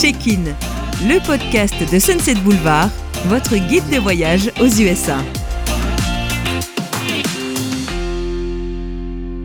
Check-in, 0.00 0.44
le 1.08 1.18
podcast 1.26 1.74
de 1.92 1.98
Sunset 1.98 2.36
Boulevard, 2.36 2.88
votre 3.24 3.56
guide 3.56 3.82
de 3.90 3.98
voyage 3.98 4.52
aux 4.60 4.68
USA. 4.68 5.16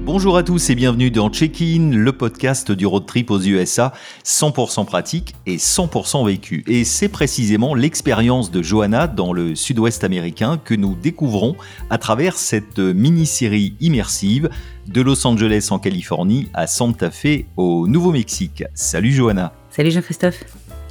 Bonjour 0.05 0.37
à 0.37 0.43
tous 0.43 0.69
et 0.69 0.75
bienvenue 0.75 1.09
dans 1.09 1.31
Check-in, 1.31 1.89
le 1.95 2.11
podcast 2.11 2.71
du 2.71 2.85
road 2.85 3.07
trip 3.07 3.31
aux 3.31 3.39
USA, 3.39 3.93
100% 4.23 4.85
pratique 4.85 5.33
et 5.47 5.57
100% 5.57 6.23
vécu. 6.23 6.63
Et 6.67 6.83
c'est 6.83 7.09
précisément 7.09 7.73
l'expérience 7.73 8.51
de 8.51 8.61
Johanna 8.61 9.07
dans 9.07 9.33
le 9.33 9.55
sud-ouest 9.55 10.03
américain 10.03 10.61
que 10.63 10.75
nous 10.75 10.93
découvrons 10.93 11.55
à 11.89 11.97
travers 11.97 12.35
cette 12.35 12.77
mini-série 12.77 13.73
immersive 13.81 14.51
de 14.85 15.01
Los 15.01 15.25
Angeles 15.25 15.69
en 15.71 15.79
Californie 15.79 16.49
à 16.53 16.67
Santa 16.67 17.09
Fe 17.09 17.45
au 17.57 17.87
Nouveau-Mexique. 17.87 18.65
Salut 18.75 19.13
Johanna. 19.13 19.51
Salut 19.75 19.89
Jean-Christophe. 19.89 20.43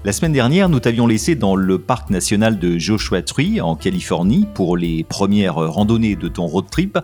La 0.04 0.10
semaine 0.10 0.32
dernière, 0.32 0.68
nous 0.68 0.80
t'avions 0.80 1.06
laissé 1.06 1.36
dans 1.36 1.54
le 1.54 1.78
parc 1.78 2.10
national 2.10 2.58
de 2.58 2.78
Joshua 2.78 3.22
Tree 3.22 3.60
en 3.60 3.76
Californie 3.76 4.48
pour 4.54 4.76
les 4.76 5.04
premières 5.04 5.54
randonnées 5.54 6.16
de 6.16 6.26
ton 6.26 6.46
road 6.46 6.64
trip. 6.68 6.98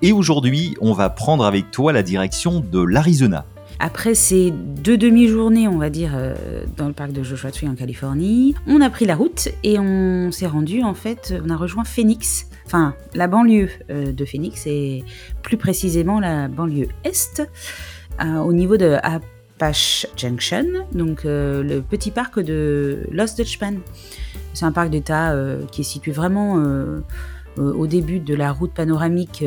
Et 0.00 0.10
aujourd'hui, 0.10 0.74
on 0.80 0.94
va 0.94 1.10
prendre 1.10 1.44
avec 1.44 1.70
toi 1.70 1.92
la 1.92 2.02
direction 2.02 2.60
de 2.60 2.80
l'Arizona. 2.80 3.44
Après 3.78 4.14
ces 4.14 4.50
deux 4.50 4.96
demi-journées, 4.96 5.68
on 5.68 5.76
va 5.76 5.90
dire, 5.90 6.12
euh, 6.14 6.64
dans 6.78 6.86
le 6.86 6.94
parc 6.94 7.12
de 7.12 7.22
Joshua 7.22 7.50
Tree 7.50 7.68
en 7.68 7.74
Californie, 7.74 8.54
on 8.66 8.80
a 8.80 8.88
pris 8.88 9.04
la 9.04 9.14
route 9.14 9.50
et 9.62 9.78
on 9.78 10.32
s'est 10.32 10.46
rendu, 10.46 10.82
en 10.82 10.94
fait, 10.94 11.34
on 11.44 11.50
a 11.50 11.56
rejoint 11.58 11.84
Phoenix, 11.84 12.46
enfin 12.64 12.94
la 13.12 13.28
banlieue 13.28 13.68
euh, 13.90 14.12
de 14.12 14.24
Phoenix 14.24 14.66
et 14.66 15.04
plus 15.42 15.58
précisément 15.58 16.20
la 16.20 16.48
banlieue 16.48 16.88
est, 17.04 17.42
euh, 18.24 18.38
au 18.38 18.54
niveau 18.54 18.78
de 18.78 18.96
Apache 19.58 20.06
Junction, 20.16 20.66
donc 20.92 21.24
euh, 21.24 21.64
le 21.64 21.82
petit 21.82 22.12
parc 22.12 22.38
de 22.38 23.08
Lost 23.10 23.36
Dutchman. 23.36 23.80
C'est 24.54 24.64
un 24.64 24.70
parc 24.70 24.88
d'État 24.88 25.32
euh, 25.32 25.64
qui 25.72 25.80
est 25.80 25.84
situé 25.84 26.12
vraiment 26.12 26.58
euh, 26.58 27.00
au 27.56 27.88
début 27.88 28.20
de 28.20 28.36
la 28.36 28.52
route 28.52 28.72
panoramique 28.72 29.44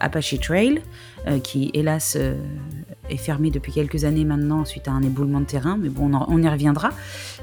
Apache 0.00 0.38
Trail, 0.38 0.82
qui 1.42 1.70
hélas 1.72 2.18
est 3.08 3.16
fermé 3.16 3.50
depuis 3.50 3.72
quelques 3.72 4.04
années 4.04 4.26
maintenant 4.26 4.66
suite 4.66 4.86
à 4.86 4.90
un 4.90 5.00
éboulement 5.00 5.40
de 5.40 5.46
terrain, 5.46 5.78
mais 5.80 5.88
bon, 5.88 6.12
on, 6.28 6.42
y 6.42 6.48
reviendra. 6.48 6.90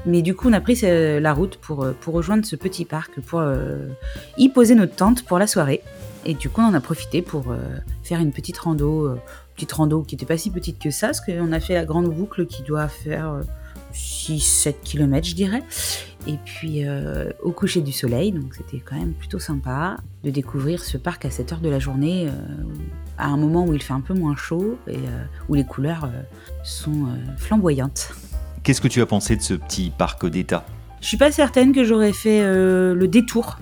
Mais 0.06 0.22
du 0.22 0.36
coup, 0.36 0.48
on 0.48 0.52
a 0.52 0.60
pris 0.60 0.78
la 0.80 1.32
route 1.32 1.56
pour, 1.56 1.88
pour 2.00 2.14
rejoindre 2.14 2.44
ce 2.44 2.54
petit 2.54 2.84
parc, 2.84 3.18
pour 3.20 3.42
y 4.38 4.48
poser 4.48 4.76
notre 4.76 4.94
tente 4.94 5.24
pour 5.24 5.40
la 5.40 5.48
soirée. 5.48 5.82
Et 6.24 6.34
du 6.34 6.48
coup, 6.48 6.60
on 6.60 6.66
en 6.66 6.74
a 6.74 6.80
profité 6.80 7.20
pour 7.20 7.46
faire 8.04 8.20
une 8.20 8.30
petite 8.30 8.58
rando 8.58 9.18
petite 9.54 9.72
rando 9.72 10.02
qui 10.02 10.14
n'était 10.14 10.26
pas 10.26 10.38
si 10.38 10.50
petite 10.50 10.78
que 10.78 10.90
ça, 10.90 11.08
parce 11.08 11.20
qu'on 11.20 11.52
a 11.52 11.60
fait 11.60 11.74
la 11.74 11.84
grande 11.84 12.12
boucle 12.12 12.46
qui 12.46 12.62
doit 12.62 12.88
faire 12.88 13.40
6-7 13.92 14.68
euh, 14.68 14.72
km, 14.82 15.26
je 15.26 15.34
dirais. 15.34 15.62
Et 16.26 16.38
puis 16.44 16.86
euh, 16.86 17.30
au 17.42 17.50
coucher 17.50 17.82
du 17.82 17.92
soleil, 17.92 18.32
donc 18.32 18.54
c'était 18.54 18.78
quand 18.78 18.96
même 18.96 19.12
plutôt 19.12 19.38
sympa 19.38 19.98
de 20.24 20.30
découvrir 20.30 20.82
ce 20.82 20.96
parc 20.96 21.24
à 21.26 21.30
cette 21.30 21.52
heure 21.52 21.60
de 21.60 21.68
la 21.68 21.78
journée, 21.78 22.28
euh, 22.28 22.32
à 23.18 23.26
un 23.28 23.36
moment 23.36 23.64
où 23.66 23.74
il 23.74 23.82
fait 23.82 23.92
un 23.92 24.00
peu 24.00 24.14
moins 24.14 24.34
chaud 24.34 24.78
et 24.88 24.98
où 25.48 25.54
les 25.54 25.64
couleurs 25.64 26.08
sont 26.64 27.06
flamboyantes. 27.36 28.12
Qu'est-ce 28.64 28.80
que 28.80 28.88
tu 28.88 29.00
as 29.00 29.06
pensé 29.06 29.36
de 29.36 29.42
ce 29.42 29.54
petit 29.54 29.92
parc 29.96 30.26
d'État? 30.26 30.64
Je 31.00 31.06
suis 31.06 31.16
pas 31.16 31.30
certaine 31.30 31.72
que 31.72 31.84
j'aurais 31.84 32.12
fait 32.12 32.42
le 32.42 33.06
détour 33.06 33.58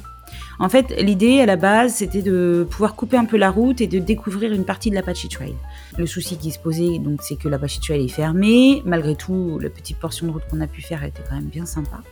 en 0.63 0.69
fait, 0.69 0.95
l'idée 1.01 1.41
à 1.41 1.47
la 1.47 1.57
base, 1.57 1.95
c'était 1.95 2.23
de 2.23 2.65
pouvoir 2.71 2.95
couper 2.95 3.17
un 3.17 3.25
peu 3.25 3.37
la 3.37 3.51
route 3.51 3.81
et 3.81 3.89
de 3.89 3.99
découvrir 3.99 4.53
une 4.53 4.65
partie 4.65 4.91
de 4.91 4.95
l'Apache 4.95 5.29
Trail. 5.29 5.55
Le 5.99 6.07
souci 6.07 6.37
qui 6.37 6.51
se 6.51 6.59
posait, 6.59 6.99
donc, 6.99 7.21
c'est 7.23 7.37
que 7.37 7.49
l'Apache 7.49 7.81
Trail 7.81 8.05
est 8.05 8.09
fermé. 8.09 8.83
Malgré 8.85 9.15
tout, 9.15 9.59
la 9.61 9.69
petite 9.69 9.99
portion 9.99 10.27
de 10.27 10.33
route 10.33 10.43
qu'on 10.51 10.61
a 10.61 10.67
pu 10.67 10.83
faire 10.83 11.05
était 11.05 11.23
quand 11.29 11.35
même 11.35 11.45
bien 11.45 11.67
sympa. 11.67 12.03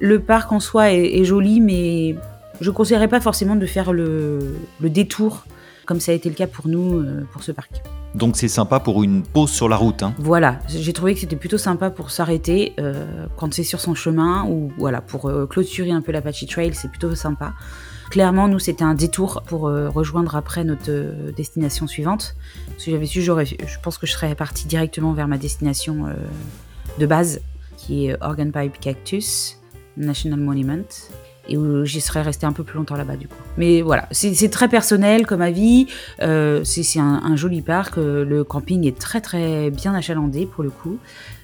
Le 0.00 0.20
parc 0.20 0.52
en 0.52 0.60
soi 0.60 0.92
est, 0.92 1.24
joli, 1.24 1.60
mais 1.60 2.16
je 2.60 2.70
ne 2.70 2.74
conseillerais 2.74 3.08
pas 3.08 3.20
forcément 3.20 3.56
de 3.56 3.66
faire 3.66 3.92
le, 3.92 4.56
le 4.80 4.90
détour 4.90 5.44
comme 5.90 5.98
ça 5.98 6.12
a 6.12 6.14
été 6.14 6.28
le 6.28 6.36
cas 6.36 6.46
pour 6.46 6.68
nous 6.68 7.00
euh, 7.00 7.26
pour 7.32 7.42
ce 7.42 7.50
parc. 7.50 7.82
Donc 8.14 8.36
c'est 8.36 8.46
sympa 8.46 8.78
pour 8.78 9.02
une 9.02 9.24
pause 9.24 9.50
sur 9.50 9.68
la 9.68 9.74
route. 9.74 10.04
Hein. 10.04 10.14
Voilà, 10.18 10.60
j'ai 10.68 10.92
trouvé 10.92 11.14
que 11.14 11.20
c'était 11.20 11.34
plutôt 11.34 11.58
sympa 11.58 11.90
pour 11.90 12.12
s'arrêter 12.12 12.74
euh, 12.78 13.26
quand 13.36 13.52
c'est 13.52 13.64
sur 13.64 13.80
son 13.80 13.96
chemin 13.96 14.44
ou 14.48 14.70
voilà 14.78 15.00
pour 15.00 15.28
euh, 15.28 15.46
clôturer 15.46 15.90
un 15.90 16.00
peu 16.00 16.12
l'Apache 16.12 16.46
Trail, 16.46 16.74
c'est 16.74 16.88
plutôt 16.88 17.16
sympa. 17.16 17.54
Clairement, 18.10 18.48
nous 18.48 18.58
c'était 18.58 18.84
un 18.84 18.94
détour 18.94 19.42
pour 19.46 19.68
euh, 19.68 19.88
rejoindre 19.88 20.36
après 20.36 20.64
notre 20.64 20.90
destination 21.34 21.86
suivante. 21.86 22.36
Si 22.76 22.90
j'avais 22.90 23.06
su, 23.06 23.22
je 23.22 23.78
pense 23.82 23.98
que 23.98 24.06
je 24.06 24.12
serais 24.12 24.34
partie 24.34 24.66
directement 24.66 25.12
vers 25.12 25.28
ma 25.28 25.38
destination 25.38 26.06
de 26.98 27.06
base, 27.06 27.40
qui 27.76 28.06
est 28.06 28.16
Organ 28.20 28.52
Pipe 28.52 28.78
Cactus 28.80 29.58
National 29.96 30.40
Monument 30.40 30.84
et 31.48 31.56
où 31.56 31.84
j'y 31.84 32.00
serais 32.00 32.22
resté 32.22 32.46
un 32.46 32.52
peu 32.52 32.62
plus 32.62 32.78
longtemps 32.78 32.96
là-bas 32.96 33.16
du 33.16 33.26
coup. 33.26 33.34
Mais 33.56 33.82
voilà, 33.82 34.08
c'est 34.12 34.50
très 34.50 34.68
personnel 34.68 35.26
comme 35.26 35.42
avis, 35.42 35.88
euh, 36.22 36.62
c'est 36.64 37.00
un, 37.00 37.36
joli 37.36 37.60
parc, 37.60 37.98
euh, 37.98 38.24
le 38.24 38.44
camping 38.44 38.86
est 38.86 38.98
très 38.98 39.20
très 39.20 39.70
bien 39.70 39.94
achalandé 39.94 40.46
pour 40.46 40.62
le 40.62 40.70
coup, 40.70 40.98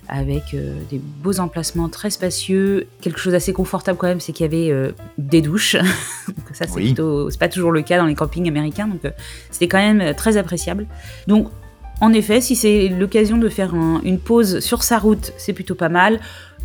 avec 0.08 0.54
euh, 0.54 0.78
des 0.90 0.98
beaux 0.98 1.40
emplacements 1.40 1.88
très 1.88 2.10
spacieux, 2.10 2.86
quelque 3.00 3.18
chose 3.18 3.32
d'assez 3.32 3.52
confortable 3.52 3.98
quand 3.98 4.08
même, 4.08 4.20
c'est 4.20 4.32
qu'il 4.32 4.44
y 4.44 4.48
avait 4.48 4.92
des 5.18 5.42
douches, 5.42 5.74
donc 6.28 6.46
ça 6.52 6.66
c'est 6.66 6.94
c'est 6.94 7.38
pas 7.38 7.48
toujours 7.48 7.72
le 7.72 7.82
cas 7.82 7.98
dans 7.98 8.06
les 8.06 8.14
campings 8.14 8.48
américains, 8.48 8.88
donc 8.88 9.00
c'était 9.50 9.68
quand 9.68 9.78
même 9.78 10.14
très 10.14 10.36
appréciable. 10.36 10.86
Donc 11.26 11.48
en 12.00 12.12
effet, 12.12 12.40
si 12.40 12.56
c'est 12.56 12.88
l'occasion 12.88 13.38
de 13.38 13.48
faire 13.48 13.74
une 13.74 14.18
pause 14.18 14.60
sur 14.60 14.82
sa 14.82 14.98
route, 14.98 15.32
c'est 15.38 15.52
plutôt 15.52 15.74
pas 15.74 15.88
mal. 15.88 16.20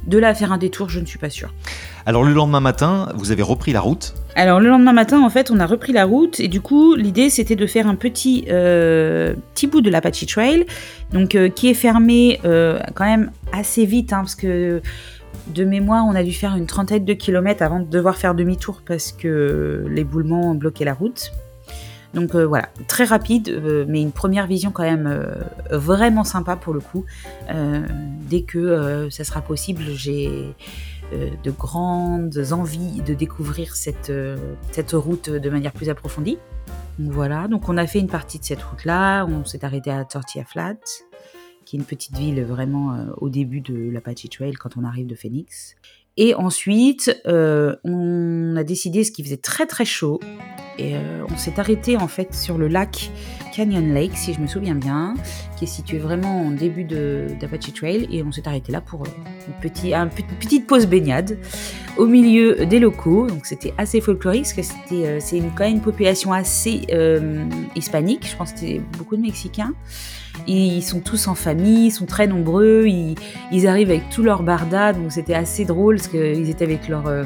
De 0.08 0.18
là 0.18 0.30
à 0.30 0.34
faire 0.34 0.52
un 0.52 0.58
détour, 0.58 0.90
je 0.90 1.00
ne 1.00 1.06
suis 1.06 1.20
pas 1.20 1.30
sûre. 1.30 1.54
Alors 2.06 2.24
le 2.24 2.34
lendemain 2.34 2.60
matin, 2.60 3.10
vous 3.16 3.32
avez 3.32 3.44
repris 3.44 3.72
la 3.72 3.82
route? 3.82 4.16
Alors 4.36 4.60
le 4.60 4.70
lendemain 4.70 4.94
matin, 4.94 5.22
en 5.22 5.30
fait, 5.30 5.52
on 5.52 5.60
a 5.60 5.66
repris 5.66 5.94
la 5.94 6.06
route 6.06 6.40
et 6.40 6.48
du 6.48 6.62
coup, 6.62 6.96
l'idée 6.96 7.30
c'était 7.30 7.56
de 7.56 7.68
faire 7.68 7.88
un 7.88 7.96
petit, 7.96 8.46
euh, 8.50 9.36
petit 9.54 9.68
bout 9.68 9.82
de 9.82 9.90
l'Apache 9.90 10.26
Trail, 10.26 10.66
donc 11.12 11.36
euh, 11.36 11.50
qui 11.50 11.70
est 11.70 11.76
fermé 11.76 12.40
euh, 12.46 12.80
quand 12.96 13.06
même 13.06 13.32
assez 13.54 13.86
vite, 13.86 14.14
hein, 14.14 14.22
parce 14.22 14.36
que 14.36 14.82
de 15.48 15.64
mémoire, 15.64 16.06
on 16.08 16.16
a 16.16 16.24
dû 16.24 16.34
faire 16.34 16.56
une 16.56 16.66
trentaine 16.66 17.06
de 17.06 17.14
kilomètres 17.14 17.62
avant 17.62 17.80
de 17.80 17.86
devoir 17.86 18.18
faire 18.18 18.36
demi-tour 18.36 18.82
parce 18.86 19.12
que 19.12 19.86
l'éboulement 19.90 20.56
bloquait 20.56 20.86
la 20.86 20.94
route. 20.94 21.32
Donc 22.14 22.36
euh, 22.36 22.46
voilà, 22.46 22.70
très 22.88 23.06
rapide, 23.06 23.50
euh, 23.50 23.86
mais 23.88 24.02
une 24.02 24.12
première 24.12 24.46
vision 24.46 24.72
quand 24.72 24.84
même 24.84 25.08
euh, 25.08 25.34
vraiment 25.72 26.24
sympa 26.24 26.56
pour 26.56 26.74
le 26.74 26.82
coup. 26.82 27.06
dès 28.30 28.42
que 28.42 29.10
ça 29.10 29.24
sera 29.24 29.42
possible, 29.42 29.84
j'ai 29.94 30.56
de 31.12 31.52
grandes 31.52 32.38
envies 32.52 33.02
de 33.02 33.14
découvrir 33.14 33.76
cette, 33.76 34.12
cette 34.72 34.92
route 34.92 35.30
de 35.30 35.50
manière 35.50 35.74
plus 35.74 35.90
approfondie. 35.90 36.38
Donc 37.00 37.12
voilà, 37.12 37.48
donc 37.48 37.68
on 37.68 37.78
a 37.78 37.88
fait 37.88 38.00
une 38.00 38.08
partie 38.08 38.40
de 38.40 38.46
cette 38.46 38.62
route-là, 38.62 39.26
on 39.26 39.44
s'est 39.44 39.66
arrêté 39.66 39.92
à 39.92 40.06
Tortilla 40.06 40.46
Flat, 40.46 40.78
qui 41.66 41.76
est 41.76 41.80
une 41.80 41.86
petite 41.86 42.18
ville 42.18 42.42
vraiment 42.44 43.06
au 43.18 43.30
début 43.30 43.60
de 43.60 43.92
l'Apache 43.92 44.30
Trail 44.30 44.54
quand 44.54 44.78
on 44.78 44.86
arrive 44.86 45.08
de 45.08 45.16
Phoenix. 45.16 45.76
Et 46.18 46.36
ensuite, 46.36 47.22
on 47.26 48.56
a 48.56 48.64
décidé, 48.64 49.04
ce 49.04 49.12
qui 49.12 49.24
faisait 49.24 49.38
très 49.38 49.66
très 49.66 49.86
chaud, 49.86 50.20
et 50.78 50.96
euh, 50.96 51.26
on 51.30 51.38
s'est 51.38 51.60
arrêté 51.60 51.98
en 51.98 52.08
fait 52.08 52.34
sur 52.34 52.58
le 52.58 52.68
lac 52.68 53.12
Canyon 53.54 53.94
Lake, 53.94 54.16
si 54.16 54.34
je 54.34 54.40
me 54.40 54.48
souviens 54.48 54.76
bien, 54.76 55.16
qui 55.58 55.66
est 55.66 55.68
situé 55.68 55.98
vraiment 55.98 56.42
en 56.42 56.52
début 56.52 56.86
d'Apache 56.86 57.74
Trail. 57.74 58.08
Et 58.12 58.24
on 58.24 58.32
s'est 58.32 58.48
arrêté 58.48 58.72
là 58.72 58.82
pour 58.82 59.04
euh, 59.04 59.06
une, 59.48 60.10
petite 60.40 60.68
pause 60.68 60.88
baignade 60.88 61.38
au 61.98 62.06
milieu 62.06 62.66
des 62.66 62.80
locaux. 62.80 63.28
Donc 63.28 63.46
c'était 63.46 63.74
assez 63.78 64.02
folklorique 64.02 64.44
parce 64.44 64.54
que 64.54 64.64
c'était, 64.64 65.08
euh, 65.08 65.18
c'est 65.20 65.40
quand 65.56 65.66
même 65.66 65.76
une 65.76 65.82
population 65.82 66.34
assez 66.34 66.82
hispanique. 67.76 68.28
Je 68.28 68.36
pense 68.36 68.54
que 68.54 68.60
c'était 68.60 68.82
beaucoup 68.98 69.18
de 69.18 69.22
Mexicains. 69.22 69.74
Ils 70.48 70.82
sont 70.82 71.00
tous 71.00 71.28
en 71.28 71.36
famille, 71.36 71.88
ils 71.88 71.92
sont 71.92 72.06
très 72.06 72.28
nombreux, 72.28 72.86
ils, 72.88 73.68
arrivent 73.68 73.90
avec 73.90 74.10
tous 74.10 74.24
leurs 74.24 74.44
bardas, 74.44 74.94
donc 74.94 75.12
c'était 75.12 75.36
assez 75.36 75.66
drôle 75.66 75.98
parce 75.98 76.08
qu'ils 76.08 76.50
étaient 76.50 76.66
avec 76.66 76.88
leur, 76.88 77.04
euh, 77.08 77.24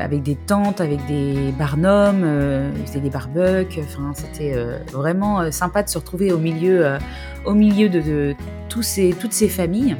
avec 0.00 0.22
des 0.22 0.36
tentes, 0.36 0.80
avec 0.80 1.04
des 1.06 1.52
barnums, 1.58 2.22
euh, 2.24 2.70
des 2.94 3.10
barbecues. 3.10 3.80
Enfin, 3.80 4.12
c'était 4.14 4.54
euh, 4.54 4.78
vraiment 4.92 5.40
euh, 5.40 5.50
sympa 5.50 5.82
de 5.82 5.88
se 5.88 5.98
retrouver 5.98 6.32
au 6.32 6.38
milieu, 6.38 6.98
au 7.44 7.54
milieu 7.54 7.88
de, 7.88 8.34
toutes 8.68 8.84
ces 8.84 9.48
familles. 9.48 9.96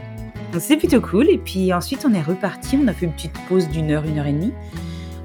C'était 0.58 0.76
plutôt 0.76 1.00
cool. 1.00 1.28
Et 1.28 1.38
puis 1.38 1.72
ensuite, 1.72 2.06
on 2.08 2.14
est 2.14 2.22
reparti. 2.22 2.78
On 2.80 2.86
a 2.86 2.92
fait 2.92 3.06
une 3.06 3.12
petite 3.12 3.36
pause 3.48 3.68
d'une 3.68 3.90
heure, 3.90 4.04
une 4.04 4.18
heure 4.18 4.26
et 4.26 4.32
demie. 4.32 4.52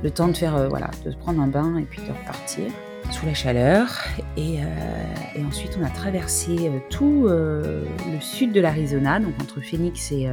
Le 0.01 0.09
temps 0.09 0.29
de 0.29 0.37
faire, 0.37 0.67
voilà, 0.69 0.89
de 1.05 1.11
prendre 1.11 1.41
un 1.41 1.47
bain 1.47 1.77
et 1.77 1.83
puis 1.83 2.01
de 2.01 2.07
repartir 2.07 2.65
sous 3.11 3.25
la 3.25 3.33
chaleur. 3.33 3.87
Et, 4.37 4.59
et 5.35 5.45
ensuite, 5.45 5.77
on 5.79 5.85
a 5.85 5.89
traversé 5.89 6.71
tout 6.89 7.27
le 7.27 7.85
sud 8.21 8.51
de 8.51 8.61
l'Arizona, 8.61 9.19
donc 9.19 9.33
entre 9.41 9.61
Phoenix 9.61 10.11
et 10.11 10.27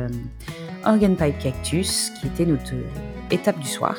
Organ 0.84 1.16
Pipe 1.16 1.38
Cactus, 1.38 2.10
qui 2.20 2.26
était 2.28 2.46
notre 2.46 2.74
étape 3.30 3.58
du 3.58 3.68
soir. 3.68 3.96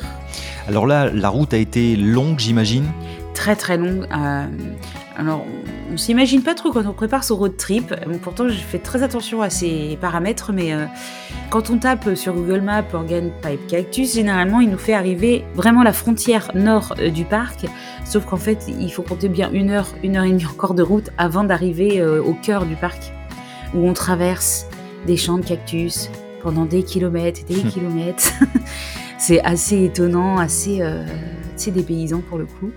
Alors 0.67 0.85
là, 0.85 1.09
la 1.11 1.29
route 1.29 1.53
a 1.53 1.57
été 1.57 1.95
longue, 1.95 2.39
j'imagine? 2.39 2.85
Très 3.33 3.55
très 3.55 3.77
longue. 3.77 4.07
Alors, 5.19 5.47
on, 5.89 5.93
ne 5.93 5.97
s'imagine 5.97 6.43
pas 6.43 6.53
trop 6.53 6.71
quand 6.71 6.85
on 6.85 6.93
prépare 6.93 7.23
son 7.23 7.37
road 7.37 7.57
trip. 7.57 7.91
Pourtant, 8.21 8.47
je 8.47 8.53
fais 8.53 8.77
très 8.77 9.01
attention 9.01 9.41
à 9.41 9.49
ces 9.49 9.97
paramètres, 9.99 10.51
mais 10.53 10.73
euh, 10.73 10.85
quand 11.49 11.71
on 11.71 11.79
tape 11.79 12.15
sur 12.15 12.35
Google 12.35 12.61
Maps 12.61 12.85
Organ 12.93 13.31
Pipe 13.41 13.65
Cactus, 13.67 14.13
généralement, 14.13 14.61
il 14.61 14.69
nous 14.69 14.77
fait 14.77 14.93
arriver 14.93 15.43
vraiment 15.55 15.81
la 15.81 15.91
frontière 15.91 16.51
nord 16.53 16.93
euh, 16.99 17.09
du 17.09 17.25
parc. 17.25 17.65
Sauf 18.05 18.25
qu'en 18.25 18.37
fait, 18.37 18.67
il 18.67 18.93
faut 18.93 19.01
compter 19.01 19.27
bien 19.27 19.49
une 19.51 19.71
heure, 19.71 19.87
une 20.03 20.17
heure 20.17 20.23
et 20.23 20.29
demie 20.29 20.45
encore 20.45 20.75
de 20.75 20.83
route 20.83 21.09
avant 21.17 21.43
d'arriver 21.43 21.99
euh, 21.99 22.21
au 22.21 22.35
cœur 22.35 22.67
du 22.67 22.75
parc, 22.75 23.11
où 23.73 23.89
on 23.89 23.93
traverse 23.93 24.67
des 25.07 25.17
champs 25.17 25.39
de 25.39 25.45
cactus 25.45 26.11
pendant 26.43 26.65
des 26.65 26.83
kilomètres 26.83 27.41
et 27.49 27.55
des 27.55 27.63
kilomètres. 27.63 28.33
C'est 29.17 29.43
assez 29.43 29.83
étonnant, 29.83 30.37
assez, 30.37 30.77
des 31.65 31.71
dépaysant 31.71 32.21
pour 32.29 32.37
le 32.37 32.45
coup. 32.45 32.69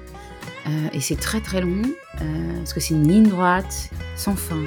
Euh, 0.67 0.89
et 0.93 1.01
c'est 1.01 1.19
très 1.19 1.41
très 1.41 1.61
long, 1.61 1.83
euh, 2.21 2.57
parce 2.59 2.73
que 2.73 2.81
c'est 2.81 2.95
une 2.95 3.09
ligne 3.09 3.29
droite, 3.29 3.91
sans 4.17 4.35
fin, 4.35 4.63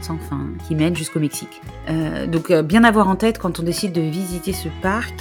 sans 0.00 0.18
fin, 0.18 0.48
qui 0.66 0.74
mène 0.74 0.94
jusqu'au 0.94 1.20
Mexique. 1.20 1.60
Euh, 1.88 2.26
donc 2.26 2.52
bien 2.52 2.84
avoir 2.84 3.08
en 3.08 3.16
tête 3.16 3.38
quand 3.38 3.58
on 3.58 3.62
décide 3.62 3.92
de 3.92 4.00
visiter 4.00 4.52
ce 4.52 4.68
parc, 4.82 5.14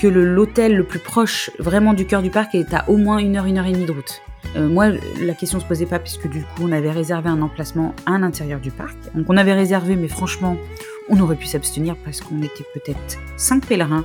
que 0.00 0.06
l'hôtel 0.06 0.76
le, 0.76 0.84
plus 0.84 0.98
proche 0.98 1.50
vraiment 1.58 1.94
du 1.94 2.06
cœur 2.06 2.22
du 2.22 2.30
parc 2.30 2.54
est 2.54 2.74
à 2.74 2.88
au 2.88 2.96
moins 2.96 3.18
une 3.18 3.36
heure, 3.36 3.46
une 3.46 3.58
heure 3.58 3.66
et 3.66 3.72
demie 3.72 3.86
de 3.86 3.92
route. 3.92 4.20
moi, 4.56 4.88
la 5.20 5.34
question 5.34 5.60
se 5.60 5.64
posait 5.64 5.86
pas 5.86 5.98
puisque 5.98 6.28
du 6.28 6.40
coup, 6.40 6.62
on 6.62 6.72
avait 6.72 6.90
réservé 6.90 7.30
un 7.30 7.40
emplacement 7.40 7.94
à 8.06 8.18
l'intérieur 8.18 8.60
du 8.60 8.70
parc. 8.70 8.96
Donc, 9.14 9.26
on 9.28 9.36
avait 9.36 9.54
réservé, 9.54 9.96
mais 9.96 10.08
franchement, 10.08 10.56
on 11.10 11.18
aurait 11.20 11.36
pu 11.36 11.46
s'abstenir 11.46 11.96
parce 12.04 12.20
qu'on 12.20 12.40
était 12.42 12.64
peut-être 12.72 13.18
cinq 13.36 13.66
pèlerins 13.66 14.04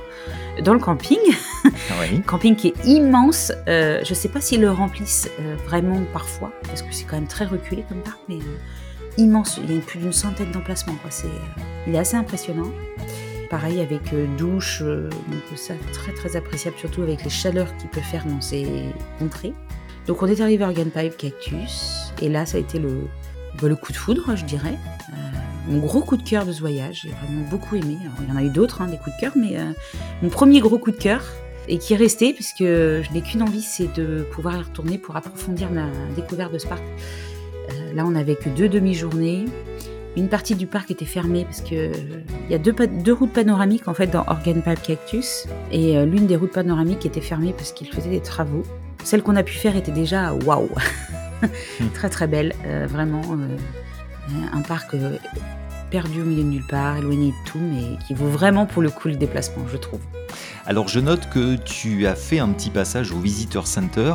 dans 0.62 0.74
le 0.74 0.80
camping. 0.80 1.18
Oui. 1.64 2.20
camping 2.26 2.56
qui 2.56 2.68
est 2.68 2.84
immense. 2.84 3.52
Euh, 3.68 4.00
je 4.04 4.10
ne 4.10 4.14
sais 4.14 4.28
pas 4.28 4.40
s'ils 4.40 4.60
le 4.60 4.70
remplissent 4.70 5.30
euh, 5.40 5.56
vraiment 5.66 6.00
parfois, 6.12 6.52
parce 6.64 6.82
que 6.82 6.92
c'est 6.92 7.04
quand 7.04 7.16
même 7.16 7.28
très 7.28 7.44
reculé 7.44 7.84
comme 7.88 8.02
parc, 8.02 8.18
mais 8.28 8.36
euh, 8.36 9.18
immense. 9.18 9.60
Il 9.62 9.74
y 9.74 9.78
a 9.78 9.80
plus 9.80 10.00
d'une 10.00 10.12
centaine 10.12 10.50
d'emplacements. 10.50 10.96
C'est, 11.10 11.28
il 11.86 11.94
est 11.94 11.98
assez 11.98 12.16
impressionnant. 12.16 12.70
Pareil 13.50 13.80
avec 13.80 14.12
douche, 14.36 14.82
donc 14.82 15.42
ça 15.54 15.74
très 15.92 16.10
très 16.10 16.34
appréciable, 16.34 16.76
surtout 16.78 17.02
avec 17.02 17.22
les 17.22 17.30
chaleurs 17.30 17.76
qu'il 17.76 17.88
peut 17.88 18.00
faire 18.00 18.24
dans 18.26 18.40
ces 18.40 18.66
contrées. 19.20 19.52
Donc 20.08 20.20
on 20.20 20.26
est 20.26 20.40
arrivé 20.40 20.64
à 20.64 20.66
Organ 20.66 20.90
Pipe 20.90 21.16
Cactus, 21.16 22.12
et 22.20 22.28
là 22.28 22.44
ça 22.44 22.56
a 22.56 22.60
été 22.60 22.80
le, 22.80 23.06
bah, 23.62 23.68
le 23.68 23.76
coup 23.76 23.92
de 23.92 23.96
foudre, 23.96 24.34
je 24.34 24.44
dirais 24.44 24.76
mon 25.66 25.78
gros 25.78 26.00
coup 26.00 26.16
de 26.16 26.22
cœur 26.22 26.46
de 26.46 26.52
ce 26.52 26.60
voyage. 26.60 27.02
J'ai 27.02 27.10
vraiment 27.10 27.48
beaucoup 27.50 27.76
aimé. 27.76 27.98
il 28.22 28.28
y 28.28 28.32
en 28.32 28.36
a 28.36 28.42
eu 28.42 28.50
d'autres, 28.50 28.82
hein, 28.82 28.86
des 28.86 28.96
coups 28.96 29.14
de 29.16 29.20
cœur, 29.20 29.32
mais 29.36 29.58
euh, 29.58 29.72
mon 30.22 30.28
premier 30.28 30.60
gros 30.60 30.78
coup 30.78 30.90
de 30.90 30.96
cœur, 30.96 31.24
et 31.68 31.78
qui 31.78 31.94
est 31.94 31.96
resté, 31.96 32.32
puisque 32.32 32.62
je 32.62 33.12
n'ai 33.12 33.22
qu'une 33.22 33.42
envie, 33.42 33.62
c'est 33.62 33.92
de 33.94 34.24
pouvoir 34.30 34.56
y 34.56 34.62
retourner 34.62 34.98
pour 34.98 35.16
approfondir 35.16 35.70
ma 35.70 35.88
découverte 36.14 36.52
de 36.52 36.58
ce. 36.58 36.66
Euh, 36.68 37.94
là, 37.94 38.06
on 38.06 38.10
n'avait 38.10 38.36
que 38.36 38.48
deux 38.48 38.68
demi-journées. 38.68 39.46
Une 40.16 40.28
partie 40.28 40.54
du 40.54 40.66
parc 40.66 40.90
était 40.90 41.04
fermée 41.04 41.44
parce 41.44 41.60
que 41.60 41.92
il 42.46 42.50
y 42.50 42.54
a 42.54 42.58
deux, 42.58 42.72
deux, 42.72 43.12
routes 43.12 43.34
panoramiques 43.34 43.86
en 43.86 43.92
fait 43.92 44.06
dans 44.06 44.24
Organ 44.26 44.62
Pipe 44.62 44.80
Cactus 44.80 45.46
et 45.70 45.98
euh, 45.98 46.06
l'une 46.06 46.26
des 46.26 46.36
routes 46.36 46.52
panoramiques 46.52 47.04
était 47.04 47.20
fermée 47.20 47.52
parce 47.54 47.72
qu'il 47.72 47.88
faisait 47.88 48.08
des 48.08 48.22
travaux. 48.22 48.62
Celle 49.04 49.22
qu'on 49.22 49.36
a 49.36 49.42
pu 49.42 49.52
faire 49.52 49.76
était 49.76 49.92
déjà 49.92 50.32
waouh, 50.32 50.70
très 51.94 52.08
très 52.08 52.26
belle, 52.26 52.54
vraiment 52.88 53.22
un 54.52 54.60
parc 54.62 54.94
perdu 55.90 56.22
au 56.22 56.24
milieu 56.24 56.42
de 56.42 56.48
nulle 56.48 56.66
part, 56.66 56.96
éloigné 56.96 57.28
de 57.28 57.50
tout, 57.50 57.58
mais 57.58 57.98
qui 58.06 58.14
vaut 58.14 58.28
vraiment 58.28 58.66
pour 58.66 58.82
le 58.82 58.90
coup 58.90 59.08
le 59.08 59.16
déplacement, 59.16 59.64
je 59.70 59.76
trouve. 59.76 60.00
Alors 60.66 60.88
je 60.88 61.00
note 61.00 61.28
que 61.30 61.56
tu 61.56 62.06
as 62.06 62.14
fait 62.14 62.38
un 62.38 62.48
petit 62.48 62.70
passage 62.70 63.12
au 63.12 63.18
Visitor 63.18 63.66
Center 63.66 64.14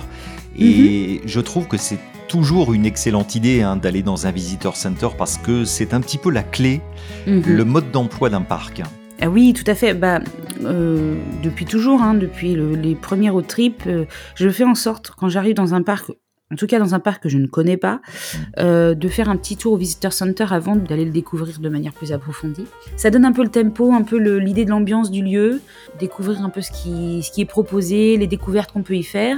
et 0.58 1.22
mhm. 1.22 1.28
je 1.28 1.40
trouve 1.40 1.68
que 1.68 1.78
c'est 1.78 2.00
toujours 2.28 2.74
une 2.74 2.86
excellente 2.86 3.36
idée 3.36 3.62
hein, 3.62 3.76
d'aller 3.76 4.04
dans 4.04 4.28
un 4.28 4.32
Visitor 4.32 4.76
Center 4.76 5.10
parce 5.18 5.38
que 5.38 5.66
c'est 5.66 5.94
un 5.94 6.02
petit 6.02 6.18
peu 6.18 6.30
la 6.30 6.44
clé, 6.44 6.82
mhm. 7.28 7.44
le 7.46 7.66
mode 7.66 7.92
d'emploi 7.92 8.30
d'un 8.30 8.42
parc. 8.42 8.82
Ah 9.22 9.30
oui, 9.30 9.54
tout 9.54 9.70
à 9.70 9.76
fait. 9.76 9.94
Bah, 9.94 10.20
euh, 10.64 11.16
depuis 11.44 11.66
toujours, 11.66 12.02
hein, 12.02 12.16
depuis 12.16 12.56
les 12.56 12.96
premiers 12.96 13.30
road 13.30 13.46
trips, 13.48 13.86
euh, 13.86 14.06
je 14.36 14.50
fais 14.50 14.64
en 14.64 14.76
sorte, 14.76 15.12
quand 15.16 15.30
j'arrive 15.30 15.54
dans 15.54 15.76
un 15.76 15.84
parc 15.84 16.12
en 16.52 16.56
tout 16.56 16.68
cas 16.68 16.80
dans 16.80 16.94
un 16.94 17.00
parc 17.00 17.24
que 17.24 17.30
je 17.30 17.38
ne 17.38 17.48
connais 17.48 17.78
pas, 17.78 17.96
mm. 17.96 18.38
euh, 18.60 18.94
de 18.96 19.08
faire 19.08 19.30
un 19.30 19.38
petit 19.38 19.58
tour 19.58 19.74
au 19.74 19.78
Visitor 19.78 20.14
Center 20.14 20.46
avant 20.50 20.76
d'aller 20.76 21.06
le 21.06 21.12
découvrir 21.12 21.60
de 21.60 21.70
manière 21.70 21.94
plus 21.94 22.12
approfondie. 22.12 22.66
Ça 22.98 23.10
donne 23.10 23.26
un 23.26 23.32
peu 23.32 23.44
le 23.44 23.50
tempo, 23.50 23.92
un 23.92 24.04
peu 24.04 24.18
l'idée 24.18 24.66
de 24.66 24.70
l'ambiance 24.70 25.12
du 25.12 25.24
lieu, 25.24 25.62
découvrir 26.00 26.44
un 26.44 26.50
peu 26.50 26.62
ce 26.62 26.72
qui, 26.72 27.24
ce 27.24 27.32
qui 27.32 27.42
est 27.42 27.46
proposé, 27.46 28.18
les 28.18 28.28
découvertes 28.28 28.72
qu'on 28.72 28.84
peut 28.84 28.96
y 28.96 29.04
faire. 29.04 29.38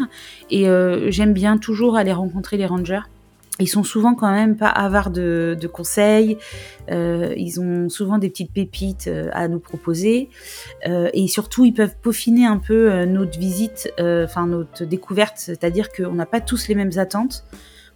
Et 0.49 0.67
euh, 0.67 1.11
j'aime 1.11 1.33
bien 1.33 1.57
toujours 1.57 1.95
aller 1.95 2.13
rencontrer 2.13 2.57
les 2.57 2.65
rangers 2.65 3.01
ils 3.59 3.67
sont 3.67 3.83
souvent 3.83 4.15
quand 4.15 4.31
même 4.31 4.57
pas 4.57 4.67
avares 4.67 5.11
de, 5.11 5.57
conseils. 5.71 6.37
Euh, 6.91 7.33
ils 7.37 7.59
ont 7.61 7.87
souvent 7.87 8.17
des 8.17 8.29
petites 8.29 8.51
pépites 8.51 9.07
euh, 9.07 9.29
à 9.31 9.47
nous 9.47 9.59
proposer. 9.59 10.29
Euh, 10.87 11.09
et 11.13 11.27
surtout, 11.27 11.63
ils 11.63 11.73
peuvent 11.73 11.95
peaufiner 12.01 12.45
un 12.45 12.57
peu 12.57 13.05
notre 13.05 13.37
visite, 13.37 13.91
enfin 13.99 14.47
notre 14.47 14.85
découverte. 14.85 15.35
C'est-à-dire 15.37 15.91
qu'on 15.91 16.13
n'a 16.13 16.25
pas 16.25 16.41
tous 16.41 16.67
les 16.67 16.75
mêmes 16.75 16.97
attentes. 16.97 17.43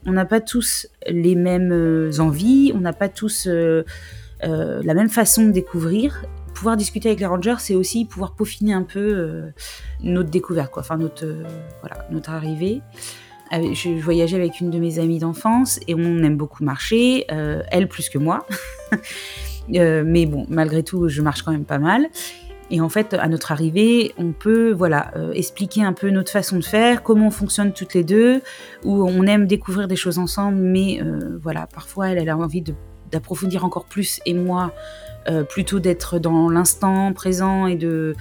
On 0.06 0.12
n'a 0.12 0.26
pas 0.26 0.42
tous 0.42 0.88
les 1.08 1.36
mêmes 1.36 2.12
envies. 2.20 2.72
On 2.76 2.80
n'a 2.80 2.94
pas 2.94 3.10
tous 3.10 3.48
la 3.48 4.94
même 4.94 5.10
façon 5.10 5.46
de 5.46 5.52
découvrir. 5.52 6.24
Pouvoir 6.54 6.78
discuter 6.78 7.10
avec 7.10 7.20
les 7.20 7.26
rangers, 7.28 7.56
c'est 7.60 7.76
aussi 7.76 8.06
pouvoir 8.06 8.34
peaufiner 8.34 8.74
un 8.74 8.82
peu 8.82 9.44
notre 10.02 10.30
découverte, 10.30 10.72
quoi. 10.72 10.82
Enfin, 10.82 10.98
notre, 10.98 11.26
voilà, 11.82 12.08
notre 12.12 12.32
arrivée 12.32 12.82
je 13.52 14.02
voyageais 14.02 14.36
avec 14.36 14.60
une 14.60 14.70
de 14.70 14.80
mes 14.80 15.00
amies 15.00 15.20
d'enfance 15.20 15.80
et 15.88 15.96
on 15.96 16.24
aime 16.24 16.38
beaucoup 16.38 16.64
marcher, 16.64 17.26
euh, 17.32 17.62
elle 17.72 17.88
plus 17.88 18.10
que 18.10 18.18
moi. 18.18 18.46
Euh, 19.76 20.02
mais 20.06 20.26
bon, 20.26 20.46
malgré 20.48 20.82
tout, 20.82 21.10
je 21.10 21.22
marche 21.22 21.42
quand 21.42 21.52
même 21.52 21.66
pas 21.66 21.78
mal. 21.78 22.08
Et 22.72 22.80
en 22.80 22.88
fait, 22.88 23.14
à 23.14 23.28
notre 23.28 23.52
arrivée, 23.52 24.14
on 24.18 24.32
peut 24.32 24.72
voilà 24.72 25.12
euh, 25.18 25.34
expliquer 25.34 25.84
un 25.84 25.92
peu 25.92 26.10
notre 26.10 26.32
façon 26.32 26.56
de 26.56 26.64
faire, 26.64 27.04
comment 27.04 27.28
on 27.28 27.32
fonctionne 27.32 27.74
toutes 27.74 27.94
les 27.94 28.06
deux, 28.06 28.42
où 28.86 29.04
on 29.06 29.24
aime 29.24 29.46
découvrir 29.46 29.90
des 29.90 29.98
choses 29.98 30.20
ensemble, 30.20 30.60
mais 30.60 31.02
voilà, 31.44 31.68
parfois 31.68 32.12
elle, 32.12 32.18
elle 32.18 32.30
a 32.30 32.38
envie 32.38 32.64
d'approfondir 33.12 33.66
encore 33.66 33.84
plus 33.84 34.22
et 34.26 34.34
moi 34.34 34.72
plutôt 35.50 35.82
d'être 35.82 36.18
dans 36.18 36.50
l'instant 36.50 37.12
présent 37.12 37.68
et 37.68 37.76
de 37.76 38.16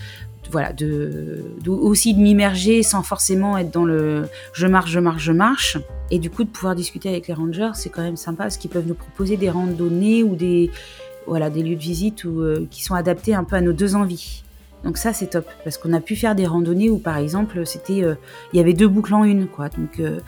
voilà, 0.51 0.73
de, 0.73 1.45
aussi 1.67 2.15
de 2.15 2.21
m'immerger 2.21 2.83
sans 2.83 3.03
forcément 3.03 3.59
être 3.59 3.71
dans 3.71 3.85
le 3.85 4.25
je 4.53 4.67
marche, 4.67 4.91
je 4.91 5.01
marche, 5.01 5.23
je 5.23 5.33
marche. 5.33 5.79
Et 6.11 6.19
du 6.19 6.31
coup, 6.31 6.45
de 6.45 6.49
pouvoir 6.49 6.75
discuter 6.75 7.09
avec 7.09 7.27
les 7.29 7.35
rangers, 7.35 7.71
c'est 7.75 7.91
quand 7.91 8.03
même 8.03 8.17
sympa 8.17 8.45
parce 8.45 8.57
qu'ils 8.57 8.71
peuvent 8.71 8.87
nous 8.87 8.95
proposer 8.95 9.37
des 9.37 9.51
randonnées 9.51 10.23
ou 10.23 10.37
des, 10.37 10.71
voilà, 11.27 11.51
des 11.51 11.63
lieux 11.63 11.75
de 11.75 11.81
visite 11.81 12.25
euh, 12.25 12.67
qui 12.71 12.83
sont 12.83 12.95
adaptés 12.95 13.35
un 13.35 13.45
peu 13.45 13.57
à 13.57 13.61
nos 13.61 13.73
deux 13.73 13.95
envies. 13.97 14.43
Donc 14.85 14.99
ça, 14.99 15.12
c'est 15.12 15.29
top 15.29 15.47
parce 15.65 15.79
qu'on 15.79 15.93
a 15.93 16.00
pu 16.00 16.15
faire 16.15 16.35
des 16.35 16.47
randonnées 16.47 16.91
où, 16.91 16.99
par 16.99 17.17
exemple, 17.17 17.67
c'était, 17.67 18.05
euh, 18.05 18.15
il 18.53 18.57
y 18.59 18.61
avait 18.61 18.75
deux 18.75 18.88
boucles 18.88 19.15
en 19.15 19.25
une, 19.25 19.49
quoi. 19.49 19.69
Donc, 19.69 19.99
euh, 19.99 20.21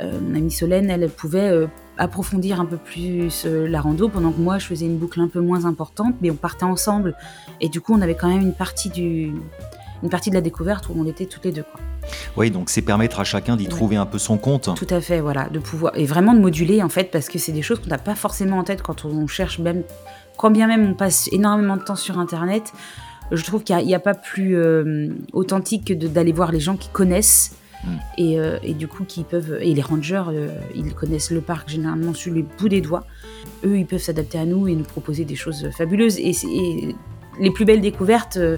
mon 0.00 0.36
amie 0.36 0.50
Solène, 0.50 0.88
elle 0.90 1.10
pouvait 1.10 1.50
approfondir 1.98 2.60
un 2.60 2.64
peu 2.64 2.76
plus 2.76 3.44
la 3.44 3.80
rando 3.80 4.08
pendant 4.08 4.32
que 4.32 4.40
moi 4.40 4.58
je 4.58 4.66
faisais 4.66 4.86
une 4.86 4.98
boucle 4.98 5.20
un 5.20 5.28
peu 5.28 5.40
moins 5.40 5.64
importante 5.64 6.14
mais 6.20 6.30
on 6.30 6.36
partait 6.36 6.64
ensemble 6.64 7.16
et 7.60 7.68
du 7.68 7.80
coup 7.80 7.94
on 7.94 8.00
avait 8.00 8.14
quand 8.14 8.28
même 8.28 8.42
une 8.42 8.54
partie 8.54 8.88
du 8.88 9.32
une 10.02 10.10
partie 10.10 10.30
de 10.30 10.34
la 10.34 10.40
découverte 10.40 10.88
où 10.88 10.92
on 10.96 11.06
était 11.06 11.26
toutes 11.26 11.44
les 11.44 11.52
deux 11.52 11.64
quoi. 11.64 11.80
Oui, 12.36 12.50
donc 12.50 12.70
c'est 12.70 12.82
permettre 12.82 13.20
à 13.20 13.24
chacun 13.24 13.56
d'y 13.56 13.66
trouver 13.66 13.96
un 13.96 14.06
peu 14.06 14.18
son 14.18 14.38
compte. 14.38 14.74
Tout 14.74 14.86
à 14.94 15.00
fait, 15.00 15.20
voilà, 15.20 15.48
de 15.48 15.58
pouvoir 15.58 15.92
et 15.96 16.06
vraiment 16.06 16.34
de 16.34 16.40
moduler 16.40 16.82
en 16.82 16.88
fait 16.88 17.10
parce 17.10 17.28
que 17.28 17.38
c'est 17.38 17.52
des 17.52 17.62
choses 17.62 17.80
qu'on 17.80 17.90
n'a 17.90 17.98
pas 17.98 18.14
forcément 18.14 18.58
en 18.58 18.64
tête 18.64 18.82
quand 18.82 19.04
on 19.04 19.26
cherche 19.26 19.58
même 19.58 19.82
quand 20.36 20.50
bien 20.50 20.66
même 20.66 20.88
on 20.90 20.94
passe 20.94 21.28
énormément 21.32 21.76
de 21.76 21.82
temps 21.82 21.96
sur 21.96 22.18
internet. 22.18 22.72
Je 23.30 23.44
trouve 23.44 23.62
qu'il 23.62 23.76
n'y 23.76 23.94
a, 23.94 24.00
pas 24.00 24.14
plus 24.14 24.56
euh, 24.56 25.08
authentique 25.34 25.88
que 25.88 25.92
d'aller 25.92 26.32
voir 26.32 26.50
les 26.50 26.60
gens 26.60 26.76
qui 26.76 26.88
connaissent 26.88 27.57
Mm. 27.84 27.88
Euh, 28.18 28.58
et, 28.62 28.74
du 28.74 28.88
coup, 28.88 29.04
qui 29.04 29.24
peuvent. 29.24 29.58
Et 29.60 29.74
les 29.74 29.82
rangers, 29.82 30.24
euh, 30.28 30.48
ils 30.74 30.94
connaissent 30.94 31.30
le 31.30 31.40
parc 31.40 31.68
généralement 31.68 32.14
sur 32.14 32.32
les 32.32 32.42
bouts 32.42 32.68
des 32.68 32.80
doigts. 32.80 33.04
Eux, 33.64 33.78
ils 33.78 33.86
peuvent 33.86 34.00
s'adapter 34.00 34.38
à 34.38 34.46
nous 34.46 34.68
et 34.68 34.74
nous 34.74 34.84
proposer 34.84 35.24
des 35.24 35.36
choses 35.36 35.70
fabuleuses. 35.70 36.18
Et, 36.18 36.94
les 37.40 37.50
plus 37.50 37.64
belles 37.64 37.80
découvertes, 37.80 38.36
euh, 38.36 38.56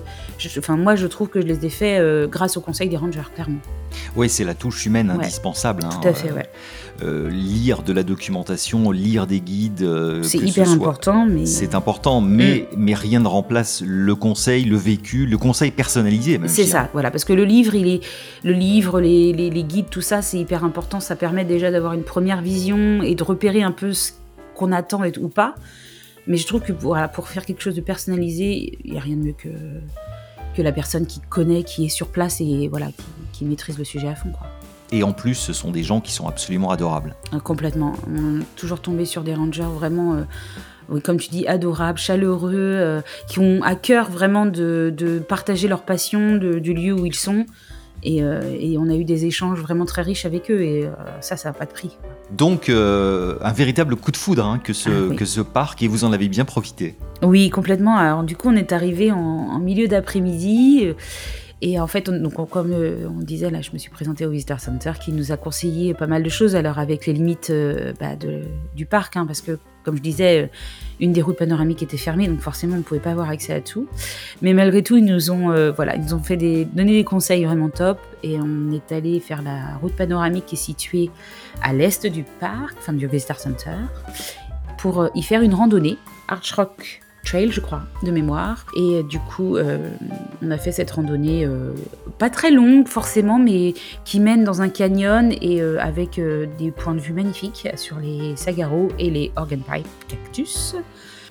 enfin, 0.59 0.77
moi, 0.77 0.97
je 0.97 1.07
trouve 1.07 1.29
que 1.29 1.41
je 1.41 1.47
les 1.47 1.65
ai 1.67 1.71
fait 1.71 2.01
grâce 2.29 2.57
au 2.57 2.61
conseil 2.61 2.89
des 2.89 2.97
rangers, 2.97 3.21
clairement. 3.35 3.61
Oui, 4.17 4.29
c'est 4.29 4.45
la 4.45 4.55
touche 4.55 4.87
humaine 4.87 5.11
indispensable. 5.11 5.85
Hein, 5.85 5.91
Tout 6.01 6.09
à 6.09 6.13
fait, 6.13 6.33
ouais. 6.33 6.49
Euh, 7.03 7.31
lire 7.31 7.83
de 7.83 7.95
la 7.95 8.03
documentation, 8.03 8.91
lire 8.91 9.27
des 9.27 9.41
guides. 9.41 9.83
Euh, 9.83 10.23
c'est 10.23 10.37
hyper 10.37 10.69
important, 10.69 11.25
mais 11.25 11.47
c'est 11.47 11.75
important, 11.75 12.21
mais 12.21 12.69
mm. 12.73 12.77
mais 12.77 12.95
rien 12.95 13.21
ne 13.21 13.27
remplace 13.27 13.83
le 13.87 14.15
conseil, 14.15 14.65
le 14.65 14.77
vécu, 14.77 15.25
le 15.25 15.39
conseil 15.39 15.71
personnalisé. 15.71 16.39
C'est 16.47 16.65
ça, 16.65 16.91
voilà, 16.93 17.11
parce 17.11 17.25
que 17.25 17.33
le 17.33 17.45
livre, 17.45 17.75
il 17.75 17.89
est 17.89 18.01
le 18.45 18.53
livre, 18.53 19.01
les, 19.01 19.33
les, 19.33 19.63
guides, 19.63 19.89
tout 19.91 20.03
ça, 20.03 20.21
c'est 20.21 20.39
hyper 20.39 20.63
important. 20.63 21.01
Ça 21.01 21.17
permet 21.17 21.47
déjà 21.47 21.71
d'avoir 21.71 21.95
une 21.95 22.03
première 22.03 22.43
vision 22.43 23.03
et 23.03 23.15
de 23.15 23.23
repérer 23.23 23.63
un 23.63 23.73
peu 23.73 23.95
ce 23.95 24.13
qu'on 24.55 24.71
attend 24.71 25.03
et, 25.03 25.17
ou 25.19 25.29
pas. 25.29 25.55
Mais 26.27 26.37
je 26.37 26.47
trouve 26.47 26.63
que 26.63 26.73
pour, 26.73 26.97
pour 27.13 27.29
faire 27.29 27.45
quelque 27.45 27.63
chose 27.63 27.75
de 27.75 27.81
personnalisé, 27.81 28.79
il 28.85 28.93
n'y 28.93 28.99
a 28.99 29.01
rien 29.01 29.17
de 29.17 29.23
mieux 29.23 29.35
que 29.37 29.49
que 30.57 30.63
la 30.63 30.73
personne 30.73 31.07
qui 31.07 31.21
connaît, 31.21 31.63
qui 31.63 31.87
est 31.87 31.91
sur 31.91 32.09
place 32.09 32.41
et 32.41 32.69
voilà, 32.69 32.87
qui, 32.87 33.05
qui 33.33 33.45
maîtrise 33.45 33.79
le 33.79 33.85
sujet 33.85 34.09
à 34.09 34.15
fond. 34.15 34.31
Quoi. 34.31 34.49
Et 34.93 35.03
en 35.03 35.13
plus, 35.13 35.35
ce 35.35 35.53
sont 35.53 35.71
des 35.71 35.83
gens 35.83 36.01
qui 36.01 36.13
sont 36.13 36.27
absolument 36.27 36.71
adorables. 36.71 37.15
Ah, 37.33 37.41
complètement. 37.41 37.95
On 38.09 38.41
est 38.41 38.57
toujours 38.57 38.81
tombé 38.81 39.05
sur 39.05 39.23
des 39.23 39.35
rangers 39.35 39.63
vraiment, 39.63 40.25
euh, 40.91 41.01
comme 41.01 41.19
tu 41.19 41.31
dis, 41.31 41.47
adorables, 41.47 41.99
chaleureux, 41.99 42.53
euh, 42.55 43.01
qui 43.29 43.39
ont 43.39 43.63
à 43.63 43.77
cœur 43.77 44.11
vraiment 44.11 44.47
de, 44.47 45.23
partager 45.29 45.69
leur 45.69 45.83
passion 45.83 46.37
du 46.37 46.75
lieu 46.75 46.93
où 46.93 47.07
ils 47.07 47.15
sont. 47.15 47.47
Euh, 48.07 48.57
et, 48.59 48.79
on 48.79 48.89
a 48.89 48.95
eu 48.95 49.05
des 49.05 49.27
échanges 49.27 49.61
vraiment 49.61 49.85
très 49.85 50.03
riches 50.03 50.25
avec 50.25 50.51
eux 50.51 50.63
et 50.63 50.89
ça, 51.21 51.37
ça 51.37 51.51
n'a 51.51 51.53
pas 51.53 51.67
de 51.67 51.73
prix. 51.73 51.97
Donc, 52.33 52.69
un 52.69 53.53
véritable 53.53 53.97
coup 53.97 54.13
de 54.13 54.17
foudre 54.17 54.45
hein, 54.45 54.61
que, 54.63 54.73
ce, 54.73 55.11
ah, 55.11 55.15
que 55.15 55.25
ce 55.25 55.41
parc 55.41 55.83
et 55.83 55.89
vous 55.89 56.05
en 56.05 56.13
avez 56.13 56.29
bien 56.29 56.45
profité. 56.45 56.97
Oui, 57.23 57.51
complètement. 57.51 57.97
Alors, 57.97 58.23
du 58.23 58.37
coup, 58.37 58.49
on 58.49 58.57
est 58.57 58.73
arrivé 58.73 59.13
en, 59.13 59.19
en 59.19 59.59
milieu 59.59 59.89
d'après-midi 59.89 60.95
et 61.63 61.79
en 61.79 61.87
fait, 61.87 62.09
donc, 62.09 62.35
comme 62.51 62.73
euh, 62.73 63.07
on 63.09 63.21
disait, 63.21 63.51
là, 63.51 63.61
je 63.61 63.71
me 63.73 63.79
suis 63.79 63.91
présentée 63.91 64.25
au 64.25 64.31
Visitor 64.31 64.61
Center 64.61 64.93
qui 64.99 65.13
nous 65.13 65.31
a 65.31 65.37
conseillé 65.37 65.93
pas 65.93 66.07
mal 66.07 66.23
de 66.23 66.29
choses, 66.29 66.57
alors 66.57 66.79
avec 66.79 67.07
les 67.07 67.13
limites 67.13 67.51
euh, 67.51 67.93
bah, 68.01 68.17
du 68.75 68.87
parc, 68.87 69.17
hein, 69.17 69.27
parce 69.27 69.43
que, 69.43 69.59
comme 69.91 69.97
je 69.97 70.03
disais, 70.03 70.45
euh, 70.45 70.47
une 71.01 71.13
des 71.13 71.21
routes 71.21 71.37
panoramiques 71.37 71.83
était 71.83 71.97
fermée, 71.97 72.29
donc 72.29 72.41
forcément, 72.41 72.75
on 72.75 72.79
ne 72.79 72.83
pouvait 72.83 73.01
pas 73.01 73.11
avoir 73.11 73.29
accès 73.29 73.53
à 73.53 73.61
tout. 73.61 73.89
Mais 74.41 74.53
malgré 74.53 74.85
tout, 74.85 74.97
ils 74.97 75.05
nous 75.05 75.31
ont, 75.31 75.73
voilà, 75.73 75.97
ils 75.97 76.03
nous 76.03 76.15
ont 76.15 76.23
fait 76.23 76.37
des, 76.37 76.65
donné 76.67 76.93
des 76.93 77.05
conseils 77.05 77.45
vraiment 77.45 77.71
top, 77.71 77.99
et 78.23 78.39
on 78.39 78.71
est 78.71 78.93
allé 78.93 79.19
faire 79.19 79.41
la 79.41 79.77
route 79.81 79.97
panoramique 79.97 80.45
qui 80.45 80.57
est 80.57 80.59
située 80.59 81.11
à 81.63 81.73
l'est 81.73 82.07
du 82.07 82.23
parc, 82.39 82.77
enfin 82.79 82.93
du 82.93 83.07
Visitor 83.07 83.39
Center, 83.39 83.79
pour 84.77 85.09
y 85.15 85.23
faire 85.23 85.41
une 85.41 85.55
randonnée, 85.55 85.97
Arch 86.29 86.53
Rock 86.53 87.01
trail, 87.25 87.51
je 87.51 87.61
crois, 87.61 87.83
de 88.03 88.11
mémoire. 88.11 88.67
Et 88.77 88.97
euh, 88.97 89.03
du 89.03 89.19
coup, 89.19 89.57
euh, 89.57 89.79
on 90.43 90.51
a 90.51 90.59
fait 90.59 90.73
cette 90.73 90.91
randonnée 90.91 91.45
euh, 91.45 91.73
pas 92.19 92.31
très 92.31 92.51
longue 92.51 92.89
forcément, 92.89 93.39
mais 93.39 93.75
qui 94.05 94.21
mène 94.21 94.45
dans 94.45 94.63
un 94.63 94.69
canyon 94.69 95.33
et 95.41 95.63
avec 95.63 96.21
des 96.59 96.71
points 96.71 96.95
de 96.95 97.01
vue 97.01 97.13
magnifiques 97.13 97.69
sur 97.77 97.99
les 97.99 98.37
Sagaro 98.37 98.89
et 98.99 99.11
les 99.11 99.33
Organ 99.37 99.61
Pipe 99.61 99.87
Cactus. 100.09 100.77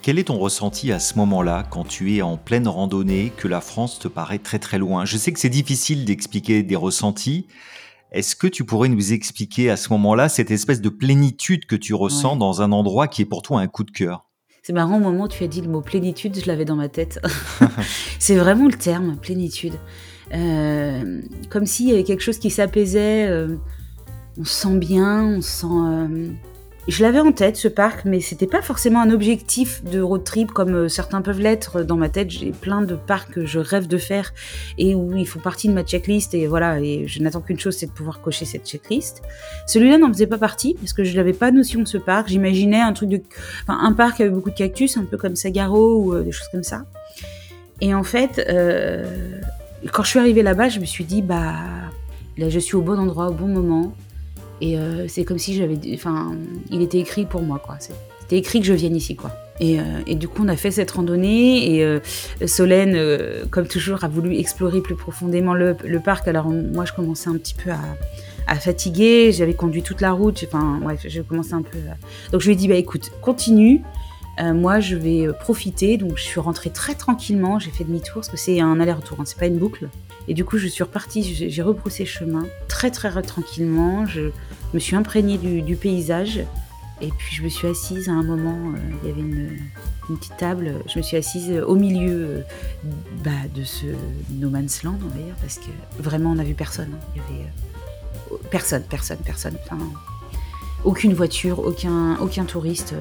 Quel 0.01 0.17
est 0.17 0.25
ton 0.25 0.37
ressenti 0.37 0.91
à 0.91 0.99
ce 0.99 1.17
moment-là, 1.17 1.65
quand 1.69 1.87
tu 1.87 2.15
es 2.15 2.21
en 2.21 2.37
pleine 2.37 2.67
randonnée, 2.67 3.31
que 3.35 3.47
la 3.47 3.61
France 3.61 3.99
te 3.99 4.07
paraît 4.07 4.39
très 4.39 4.57
très 4.57 4.77
loin? 4.77 5.05
Je 5.05 5.17
sais 5.17 5.33
que 5.33 5.39
c'est 5.39 5.49
difficile 5.49 6.05
d'expliquer 6.05 6.63
des 6.63 6.75
ressentis. 6.75 7.47
Est-ce 8.11 8.35
que 8.35 8.47
tu 8.47 8.63
pourrais 8.63 8.89
nous 8.89 9.13
expliquer 9.13 9.69
à 9.69 9.77
ce 9.77 9.89
moment-là 9.89 10.29
cette 10.29 10.51
espèce 10.51 10.81
de 10.81 10.89
plénitude 10.89 11.65
que 11.65 11.75
tu 11.75 11.93
ressens 11.93 12.37
dans 12.37 12.61
un 12.61 12.71
endroit 12.71 13.07
qui 13.07 13.21
est 13.21 13.25
pour 13.25 13.41
toi 13.41 13.59
un 13.59 13.67
coup 13.67 13.83
de 13.83 13.91
cœur? 13.91 14.28
C'est 14.61 14.73
marrant, 14.73 14.97
au 14.97 14.99
moment 14.99 15.23
où 15.23 15.27
tu 15.27 15.43
as 15.43 15.47
dit 15.47 15.61
le 15.61 15.69
mot 15.69 15.81
plénitude, 15.81 16.39
je 16.39 16.47
l'avais 16.47 16.65
dans 16.65 16.75
ma 16.75 16.89
tête. 16.89 17.19
c'est 18.19 18.35
vraiment 18.35 18.67
le 18.67 18.73
terme, 18.73 19.17
plénitude. 19.17 19.73
Euh, 20.33 21.21
comme 21.49 21.65
s'il 21.65 21.87
y 21.87 21.91
avait 21.91 22.03
quelque 22.03 22.23
chose 22.23 22.39
qui 22.39 22.49
s'apaisait. 22.49 23.27
Euh, 23.27 23.55
on 24.37 24.45
se 24.45 24.53
sent 24.53 24.77
bien, 24.77 25.23
on 25.23 25.41
se 25.41 25.49
sent. 25.49 26.35
Je 26.89 27.03
l'avais 27.03 27.19
en 27.19 27.31
tête 27.31 27.55
ce 27.55 27.67
parc, 27.67 28.05
mais 28.05 28.19
c'était 28.19 28.47
pas 28.47 28.63
forcément 28.63 28.99
un 28.99 29.11
objectif 29.11 29.83
de 29.83 30.01
road 30.01 30.23
trip 30.23 30.51
comme 30.51 30.73
euh, 30.73 30.87
certains 30.87 31.21
peuvent 31.21 31.39
l'être. 31.39 31.83
Dans 31.83 31.97
ma 31.97 32.09
tête, 32.09 32.31
j'ai 32.31 32.49
plein 32.49 32.81
de 32.81 32.95
parcs 32.95 33.31
que 33.31 33.45
je 33.45 33.59
rêve 33.59 33.85
de 33.85 33.99
faire 33.99 34.33
et 34.79 34.95
où 34.95 35.15
ils 35.15 35.27
font 35.27 35.39
partie 35.39 35.67
de 35.67 35.73
ma 35.73 35.83
checklist. 35.83 36.33
Et 36.33 36.47
voilà, 36.47 36.79
et 36.79 37.07
je 37.07 37.21
n'attends 37.21 37.41
qu'une 37.41 37.59
chose, 37.59 37.77
c'est 37.77 37.85
de 37.85 37.91
pouvoir 37.91 38.21
cocher 38.21 38.45
cette 38.45 38.67
checklist. 38.67 39.21
Celui-là 39.67 39.99
n'en 39.99 40.07
faisait 40.07 40.25
pas 40.25 40.39
partie 40.39 40.73
parce 40.79 40.93
que 40.93 41.03
je 41.03 41.15
n'avais 41.15 41.33
pas 41.33 41.51
notion 41.51 41.81
de 41.81 41.87
ce 41.87 41.99
parc. 41.99 42.27
J'imaginais 42.27 42.81
un 42.81 42.93
truc 42.93 43.09
de, 43.09 43.21
enfin, 43.67 43.77
un 43.83 43.93
parc 43.93 44.19
avec 44.21 44.33
beaucoup 44.33 44.49
de 44.49 44.57
cactus, 44.57 44.97
un 44.97 45.05
peu 45.05 45.17
comme 45.17 45.35
Sagaro 45.35 46.03
ou 46.03 46.15
euh, 46.15 46.23
des 46.23 46.31
choses 46.31 46.47
comme 46.51 46.63
ça. 46.63 46.85
Et 47.81 47.93
en 47.93 48.03
fait, 48.03 48.43
euh, 48.49 49.39
quand 49.93 50.01
je 50.01 50.09
suis 50.09 50.19
arrivée 50.19 50.41
là-bas, 50.41 50.69
je 50.69 50.79
me 50.79 50.85
suis 50.85 51.03
dit, 51.03 51.21
bah, 51.21 51.53
là, 52.35 52.49
je 52.49 52.57
suis 52.57 52.75
au 52.75 52.81
bon 52.81 52.97
endroit, 52.97 53.27
au 53.27 53.33
bon 53.33 53.47
moment. 53.47 53.93
Et 54.61 54.77
euh, 54.77 55.07
c'est 55.07 55.23
comme 55.23 55.39
si 55.39 55.55
j'avais. 55.55 55.77
Enfin, 55.93 56.33
il 56.69 56.81
était 56.81 56.99
écrit 56.99 57.25
pour 57.25 57.41
moi, 57.41 57.59
quoi. 57.59 57.77
C'était 57.79 58.37
écrit 58.37 58.59
que 58.59 58.65
je 58.65 58.73
vienne 58.73 58.95
ici, 58.95 59.15
quoi. 59.15 59.31
Et, 59.59 59.79
euh, 59.79 59.83
et, 60.07 60.15
du 60.15 60.27
coup, 60.27 60.43
on 60.45 60.47
a 60.47 60.55
fait 60.55 60.71
cette 60.71 60.91
randonnée 60.91 61.75
et 61.75 61.83
euh, 61.83 61.99
Solène, 62.45 62.97
comme 63.49 63.67
toujours, 63.67 64.03
a 64.03 64.07
voulu 64.07 64.37
explorer 64.37 64.81
plus 64.81 64.95
profondément 64.95 65.53
le, 65.53 65.75
parc. 66.03 66.27
Alors, 66.27 66.49
moi, 66.49 66.85
je 66.85 66.93
commençais 66.93 67.29
un 67.29 67.37
petit 67.37 67.55
peu 67.55 67.71
à, 67.71 68.55
fatiguer. 68.55 69.31
J'avais 69.31 69.53
conduit 69.53 69.83
toute 69.83 70.01
la 70.01 70.11
route. 70.11 70.43
Enfin, 70.47 70.79
ouais, 70.83 70.95
j'ai 71.03 71.21
commencé 71.21 71.53
un 71.53 71.61
peu. 71.61 71.77
Donc, 72.31 72.41
je 72.41 72.47
lui 72.47 72.53
ai 72.53 72.55
dit, 72.55 72.67
bah 72.67 72.75
écoute, 72.75 73.11
continue. 73.21 73.81
moi, 74.39 74.79
je 74.79 74.95
vais 74.95 75.27
profiter. 75.39 75.97
Donc, 75.97 76.17
je 76.17 76.23
suis 76.23 76.39
rentrée 76.39 76.69
très 76.69 76.95
tranquillement. 76.95 77.59
J'ai 77.59 77.71
fait 77.71 77.83
demi-tour 77.83 78.15
parce 78.15 78.29
que 78.29 78.37
c'est 78.37 78.59
un 78.59 78.79
aller-retour, 78.79 79.19
hein, 79.19 79.23
c'est 79.25 79.37
pas 79.37 79.47
une 79.47 79.57
boucle. 79.57 79.89
Et 80.27 80.33
du 80.33 80.45
coup, 80.45 80.57
je 80.57 80.67
suis 80.67 80.83
repartie. 80.83 81.49
J'ai 81.49 81.61
rebroussé 81.61 82.05
chemin 82.05 82.45
très, 82.67 82.91
très 82.91 83.21
tranquillement. 83.23 84.05
Je, 84.05 84.29
me 84.73 84.79
suis 84.79 84.95
imprégnée 84.95 85.37
du, 85.37 85.75
paysage. 85.75 86.41
Et 87.01 87.09
puis 87.17 87.33
je 87.33 87.43
me 87.43 87.49
suis 87.49 87.67
assise 87.67 88.09
à 88.09 88.11
un 88.11 88.23
moment, 88.23 88.73
euh, 88.75 88.79
il 89.01 89.09
y 89.09 89.11
avait 89.11 89.21
une, 89.21 89.57
petite 90.07 90.35
table, 90.37 90.73
je 90.87 90.97
me 90.97 91.03
suis 91.03 91.15
assise 91.15 91.51
au 91.65 91.75
milieu 91.75 92.11
euh, 92.11 92.41
bah, 93.23 93.29
de 93.55 93.63
ce 93.63 93.85
No 94.31 94.49
Man's 94.49 94.83
Land, 94.83 94.97
on 95.05 95.07
va 95.07 95.23
dire, 95.23 95.35
parce 95.39 95.59
que 95.59 95.69
vraiment 96.01 96.31
on 96.31 96.35
n'a 96.35 96.43
vu 96.43 96.55
personne. 96.55 96.89
Hein. 96.93 97.05
Il 97.15 97.21
y 97.21 97.23
avait 97.23 97.45
euh, 98.31 98.35
personne, 98.49 98.83
personne, 98.89 99.19
personne. 99.23 99.55
aucune 100.83 101.13
voiture, 101.13 101.59
aucun, 101.59 102.17
aucun 102.19 102.43
touriste. 102.43 102.95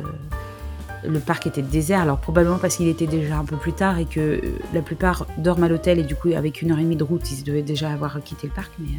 le 1.04 1.18
parc 1.18 1.48
était 1.48 1.62
désert, 1.62 2.02
alors 2.02 2.18
probablement 2.18 2.58
parce 2.58 2.76
qu'il 2.76 2.88
était 2.88 3.06
déjà 3.08 3.38
un 3.38 3.44
peu 3.44 3.56
plus 3.56 3.72
tard 3.72 3.98
et 3.98 4.04
que 4.04 4.40
la 4.72 4.82
plupart 4.82 5.26
dorment 5.38 5.64
à 5.64 5.68
l'hôtel 5.68 5.98
et 5.98 6.04
du 6.04 6.14
coup 6.14 6.28
avec 6.36 6.62
une 6.62 6.70
heure 6.70 6.78
et 6.78 6.84
demie 6.84 6.94
de 6.94 7.04
route 7.04 7.28
ils 7.32 7.42
devaient 7.42 7.62
déjà 7.62 7.90
avoir 7.90 8.22
quitté 8.22 8.46
le 8.46 8.52
parc, 8.52 8.70
mais 8.78 8.90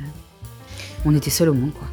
on 1.06 1.16
était 1.16 1.30
seul 1.30 1.48
au 1.48 1.54
monde 1.54 1.72
quoi. 1.74 1.88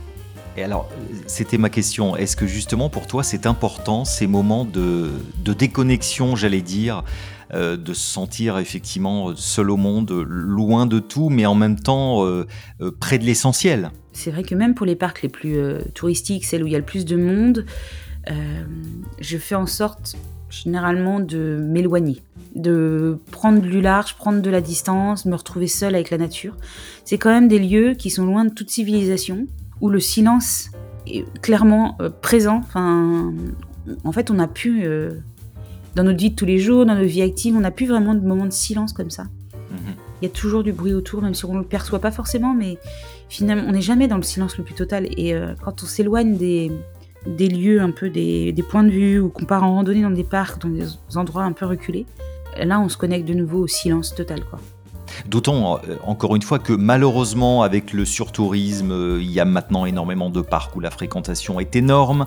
Et 0.57 0.63
alors, 0.63 0.89
c'était 1.27 1.59
ma 1.59 1.69
question. 1.69 2.17
Est-ce 2.17 2.35
que 2.35 2.47
justement 2.47 2.89
pour 2.89 3.07
toi, 3.07 3.23
c'est 3.23 3.47
important 3.47 4.05
ces 4.07 4.27
moments 4.27 4.65
de, 4.65 5.11
déconnexion, 5.45 6.35
j'allais 6.35 6.63
dire, 6.63 7.05
euh, 7.53 7.77
de 7.77 7.93
se 7.93 8.07
sentir 8.07 8.59
effectivement 8.59 9.37
seul 9.37 9.71
au 9.71 9.77
monde, 9.77 10.11
loin 10.27 10.87
de 10.87 10.99
tout, 10.99 11.29
mais 11.29 11.45
en 11.45 11.55
même 11.55 11.79
temps 11.79 12.25
euh, 12.25 12.47
euh, 12.81 12.91
près 12.91 13.19
de 13.19 13.25
l'essentiel? 13.25 13.91
C'est 14.13 14.31
vrai 14.31 14.45
que 14.45 14.55
même 14.55 14.75
pour 14.75 14.87
les 14.87 14.97
parcs 14.97 15.21
les 15.23 15.29
plus 15.29 15.59
touristiques, 15.95 16.47
celles 16.47 16.63
où 16.63 16.67
il 16.67 16.73
y 16.73 16.77
a 16.77 16.79
le 16.79 16.85
plus 16.85 17.05
de 17.05 17.17
monde, 17.17 17.67
je 19.21 19.37
fais 19.37 19.55
en 19.55 19.67
sorte 19.67 20.17
généralement 20.49 21.21
de 21.21 21.59
m'éloigner, 21.61 22.23
de 22.55 23.19
prendre 23.31 23.61
du 23.61 23.83
large, 23.83 24.15
prendre 24.15 24.41
de 24.41 24.51
la 24.51 24.63
distance, 24.63 25.27
me 25.27 25.35
retrouver 25.35 25.67
seule 25.67 25.95
avec 25.95 26.11
la 26.11 26.17
nature. 26.17 26.57
C'est 27.05 27.19
quand 27.19 27.29
même 27.29 27.47
des 27.47 27.59
lieux 27.59 27.93
qui 27.93 28.09
sont 28.09 28.25
loin 28.25 28.47
de 28.47 28.51
toute 28.51 28.71
civilisation, 28.71 29.47
où 29.81 29.89
le 29.89 30.01
silence 30.01 30.71
est 31.07 31.25
clairement 31.41 31.97
euh, 32.01 32.11
présent. 32.11 32.61
Enfin, 32.65 33.33
en 34.05 34.13
fait, 34.13 34.31
on 34.31 34.35
n'a 34.35 34.49
plus, 34.49 34.87
euh, 34.87 35.11
dans 35.95 36.05
notre 36.05 36.19
vie 36.19 36.31
de 36.31 36.37
tous 36.37 36.47
les 36.47 36.59
jours, 36.59 36.87
dans 36.87 36.95
notre 36.95 37.07
vie 37.07 37.23
active, 37.23 37.55
on 37.57 37.61
n'a 37.61 37.71
plus 37.71 37.87
vraiment 37.87 38.15
de 38.15 38.27
moments 38.27 38.47
de 38.47 38.53
silence 38.53 38.93
comme 38.93 39.11
ça. 39.11 39.25
Mhm. 39.25 39.95
Il 40.23 40.25
y 40.25 40.29
a 40.29 40.33
toujours 40.33 40.63
du 40.63 40.73
bruit 40.73 40.95
autour, 40.95 41.23
même 41.23 41.35
si 41.35 41.45
on 41.45 41.53
ne 41.53 41.59
le 41.59 41.65
perçoit 41.65 42.01
pas 42.01 42.11
forcément, 42.11 42.55
mais 42.55 42.79
finalement, 43.29 43.65
on 43.69 43.73
n'est 43.73 43.83
jamais 43.83 44.09
dans 44.09 44.17
le 44.17 44.23
silence 44.23 44.57
le 44.57 44.65
plus 44.65 44.75
total. 44.75 45.09
Et 45.17 45.35
euh, 45.35 45.55
quand 45.63 45.83
on 45.83 45.87
s'éloigne 45.87 46.37
des, 46.37 46.73
des 47.27 47.49
lieux, 47.49 47.81
un 47.81 47.91
peu 47.91 48.09
des, 48.09 48.53
des 48.53 48.63
points 48.63 48.85
de 48.85 48.91
vue, 48.91 49.21
ou 49.21 49.29
qu'on 49.29 49.45
part 49.45 49.65
en 49.65 49.75
randonnée 49.75 50.03
dans 50.03 50.11
des 50.11 50.25
parcs, 50.25 50.61
dans 50.61 50.71
des 50.71 50.87
endroits 51.17 51.45
un 51.45 51.53
peu 51.53 51.67
reculés, 51.67 52.07
là, 52.59 52.81
on 52.81 52.89
se 52.89 52.97
connecte 52.97 53.29
de 53.29 53.35
nouveau 53.35 53.61
au 53.61 53.67
silence 53.67 54.15
total, 54.15 54.43
quoi. 54.49 54.59
D'autant, 55.27 55.79
euh, 55.89 55.97
encore 56.05 56.37
une 56.37 56.43
fois, 56.43 56.59
que 56.59 56.73
malheureusement, 56.73 57.63
avec 57.63 57.93
le 57.93 58.05
surtourisme, 58.05 58.93
euh, 58.93 59.19
il 59.21 59.31
y 59.31 59.41
a 59.41 59.45
maintenant 59.45 59.87
énormément 59.87 60.31
de 60.31 60.41
parcs 60.41 60.75
où 60.77 60.81
la 60.81 60.91
fréquentation 60.91 61.61
est 61.61 61.77
énorme 61.77 62.27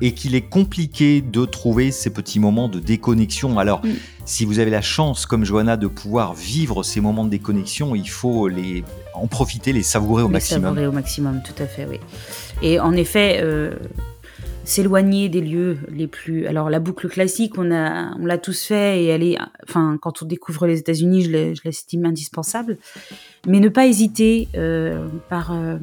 et 0.00 0.12
qu'il 0.12 0.34
est 0.34 0.42
compliqué 0.42 1.20
de 1.20 1.44
trouver 1.44 1.90
ces 1.90 2.10
petits 2.10 2.40
moments 2.40 2.68
de 2.68 2.78
déconnexion. 2.78 3.58
Alors, 3.58 3.84
mm. 3.84 3.90
si 4.24 4.44
vous 4.44 4.58
avez 4.58 4.70
la 4.70 4.82
chance, 4.82 5.26
comme 5.26 5.44
Johanna, 5.44 5.76
de 5.76 5.86
pouvoir 5.86 6.34
vivre 6.34 6.82
ces 6.82 7.00
moments 7.00 7.24
de 7.24 7.30
déconnexion, 7.30 7.94
il 7.94 8.08
faut 8.08 8.48
les, 8.48 8.84
en 9.14 9.26
profiter, 9.26 9.72
les 9.72 9.82
savourer 9.82 10.22
au 10.22 10.28
les 10.28 10.32
maximum. 10.32 10.62
Savourer 10.62 10.86
au 10.86 10.92
maximum, 10.92 11.42
tout 11.42 11.62
à 11.62 11.66
fait, 11.66 11.86
oui. 11.88 12.00
Et 12.62 12.80
en 12.80 12.92
effet, 12.92 13.40
euh, 13.42 13.74
s'éloigner 14.64 15.28
des 15.28 15.40
lieux 15.40 15.78
les 15.88 16.06
plus. 16.06 16.46
Alors 16.46 16.70
la 16.70 16.80
boucle 16.80 17.08
classique, 17.08 17.54
on 17.58 17.70
a, 17.70 18.14
on 18.18 18.26
l'a 18.26 18.38
tous 18.38 18.66
fait 18.66 19.02
et 19.02 19.06
elle 19.06 19.22
est, 19.22 19.38
enfin, 19.68 19.98
quand 20.00 20.22
on 20.22 20.26
découvre 20.26 20.66
les 20.66 20.78
États-Unis, 20.78 21.24
je 21.24 21.60
l'estime 21.64 22.04
indispensable. 22.04 22.78
Mais 23.46 23.58
ne 23.58 23.68
pas 23.68 23.86
hésiter, 23.86 24.48
euh, 24.56 25.08
par 25.28 25.52
euh, 25.52 25.76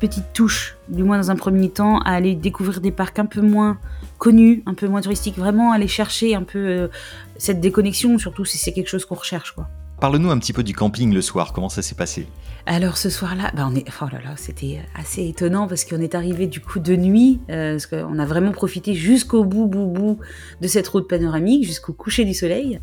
petite 0.00 0.32
touche, 0.32 0.76
du 0.88 1.04
moins 1.04 1.18
dans 1.18 1.30
un 1.30 1.36
premier 1.36 1.70
temps, 1.70 2.00
à 2.00 2.10
aller 2.10 2.34
découvrir 2.34 2.80
des 2.80 2.90
parcs 2.90 3.18
un 3.18 3.26
peu 3.26 3.40
moins 3.40 3.78
connus, 4.18 4.62
un 4.66 4.74
peu 4.74 4.88
moins 4.88 5.00
touristiques. 5.00 5.38
Vraiment 5.38 5.72
aller 5.72 5.88
chercher 5.88 6.34
un 6.34 6.42
peu 6.42 6.58
euh, 6.58 6.88
cette 7.36 7.60
déconnexion, 7.60 8.18
surtout 8.18 8.44
si 8.44 8.58
c'est 8.58 8.72
quelque 8.72 8.88
chose 8.88 9.04
qu'on 9.04 9.14
recherche, 9.14 9.52
quoi. 9.52 9.68
Parle-nous 10.00 10.30
un 10.30 10.38
petit 10.38 10.52
peu 10.52 10.62
du 10.62 10.74
camping 10.74 11.14
le 11.14 11.22
soir, 11.22 11.52
comment 11.54 11.70
ça 11.70 11.80
s'est 11.80 11.94
passé? 11.94 12.26
Alors 12.68 12.96
ce 12.96 13.10
soir-là, 13.10 13.52
bah 13.54 13.68
on 13.70 13.76
est, 13.76 13.84
oh 14.02 14.06
c'était 14.34 14.80
assez 14.96 15.28
étonnant 15.28 15.68
parce 15.68 15.84
qu'on 15.84 16.00
est 16.00 16.16
arrivé 16.16 16.48
du 16.48 16.60
coup 16.60 16.80
de 16.80 16.96
nuit, 16.96 17.38
euh, 17.48 17.74
parce 17.74 17.86
qu'on 17.86 18.18
a 18.18 18.26
vraiment 18.26 18.50
profité 18.50 18.92
jusqu'au 18.92 19.44
bout, 19.44 19.66
bout, 19.66 19.86
bout 19.86 20.18
de 20.60 20.66
cette 20.66 20.88
route 20.88 21.08
panoramique, 21.08 21.64
jusqu'au 21.64 21.92
coucher 21.92 22.24
du 22.24 22.34
soleil. 22.34 22.80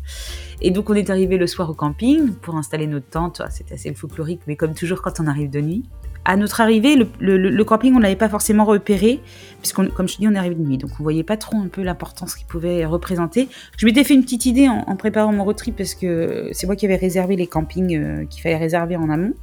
Et 0.62 0.70
donc 0.70 0.88
on 0.88 0.94
est 0.94 1.10
arrivé 1.10 1.36
le 1.36 1.46
soir 1.46 1.68
au 1.68 1.74
camping 1.74 2.32
pour 2.32 2.56
installer 2.56 2.86
notre 2.86 3.10
tente, 3.10 3.42
c'était 3.50 3.74
assez 3.74 3.92
folklorique, 3.92 4.40
mais 4.46 4.56
comme 4.56 4.72
toujours 4.72 5.02
quand 5.02 5.20
on 5.20 5.26
arrive 5.26 5.50
de 5.50 5.60
nuit. 5.60 5.84
À 6.26 6.36
notre 6.36 6.62
arrivée, 6.62 6.96
le, 7.20 7.62
camping, 7.64 7.94
on 7.94 7.98
l'avait 7.98 8.16
pas 8.16 8.30
forcément 8.30 8.64
repéré, 8.64 9.20
puisqu'on, 9.60 9.88
comme 9.88 10.08
je 10.08 10.14
te 10.14 10.20
dis, 10.20 10.28
on 10.28 10.32
est 10.32 10.38
arrivé 10.38 10.54
de 10.54 10.62
nuit, 10.62 10.78
donc 10.78 10.90
on 10.98 11.02
voyait 11.02 11.22
pas 11.22 11.36
trop 11.36 11.58
un 11.58 11.68
peu 11.68 11.82
l'importance 11.82 12.34
qu'il 12.34 12.46
pouvait 12.46 12.86
représenter. 12.86 13.48
Je 13.76 13.84
m'étais 13.84 14.04
fait 14.04 14.14
une 14.14 14.22
petite 14.22 14.46
idée 14.46 14.68
en, 14.68 14.96
préparant 14.96 15.32
mon 15.32 15.44
road 15.44 15.56
trip, 15.56 15.76
parce 15.76 15.94
que 15.94 16.48
c'est 16.52 16.66
moi 16.66 16.76
qui 16.76 16.86
avais 16.86 16.96
réservé 16.96 17.36
les 17.36 17.46
campings 17.46 17.96
euh, 17.96 18.24
qu'il 18.24 18.42
fallait 18.42 18.56
réserver 18.56 18.96
en 18.96 19.10
amont, 19.10 19.34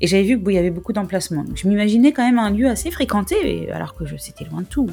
et 0.00 0.06
j'avais 0.06 0.22
vu 0.22 0.40
qu'il 0.40 0.52
y 0.52 0.58
avait 0.58 0.70
beaucoup 0.70 0.92
d'emplacements. 0.92 1.44
Je 1.54 1.66
m'imaginais 1.66 2.12
quand 2.12 2.24
même 2.24 2.38
un 2.38 2.50
lieu 2.50 2.68
assez 2.68 2.92
fréquenté, 2.92 3.70
alors 3.72 3.94
que 3.94 4.06
je, 4.06 4.16
c'était 4.16 4.44
loin 4.44 4.60
de 4.60 4.66
tout. 4.66 4.88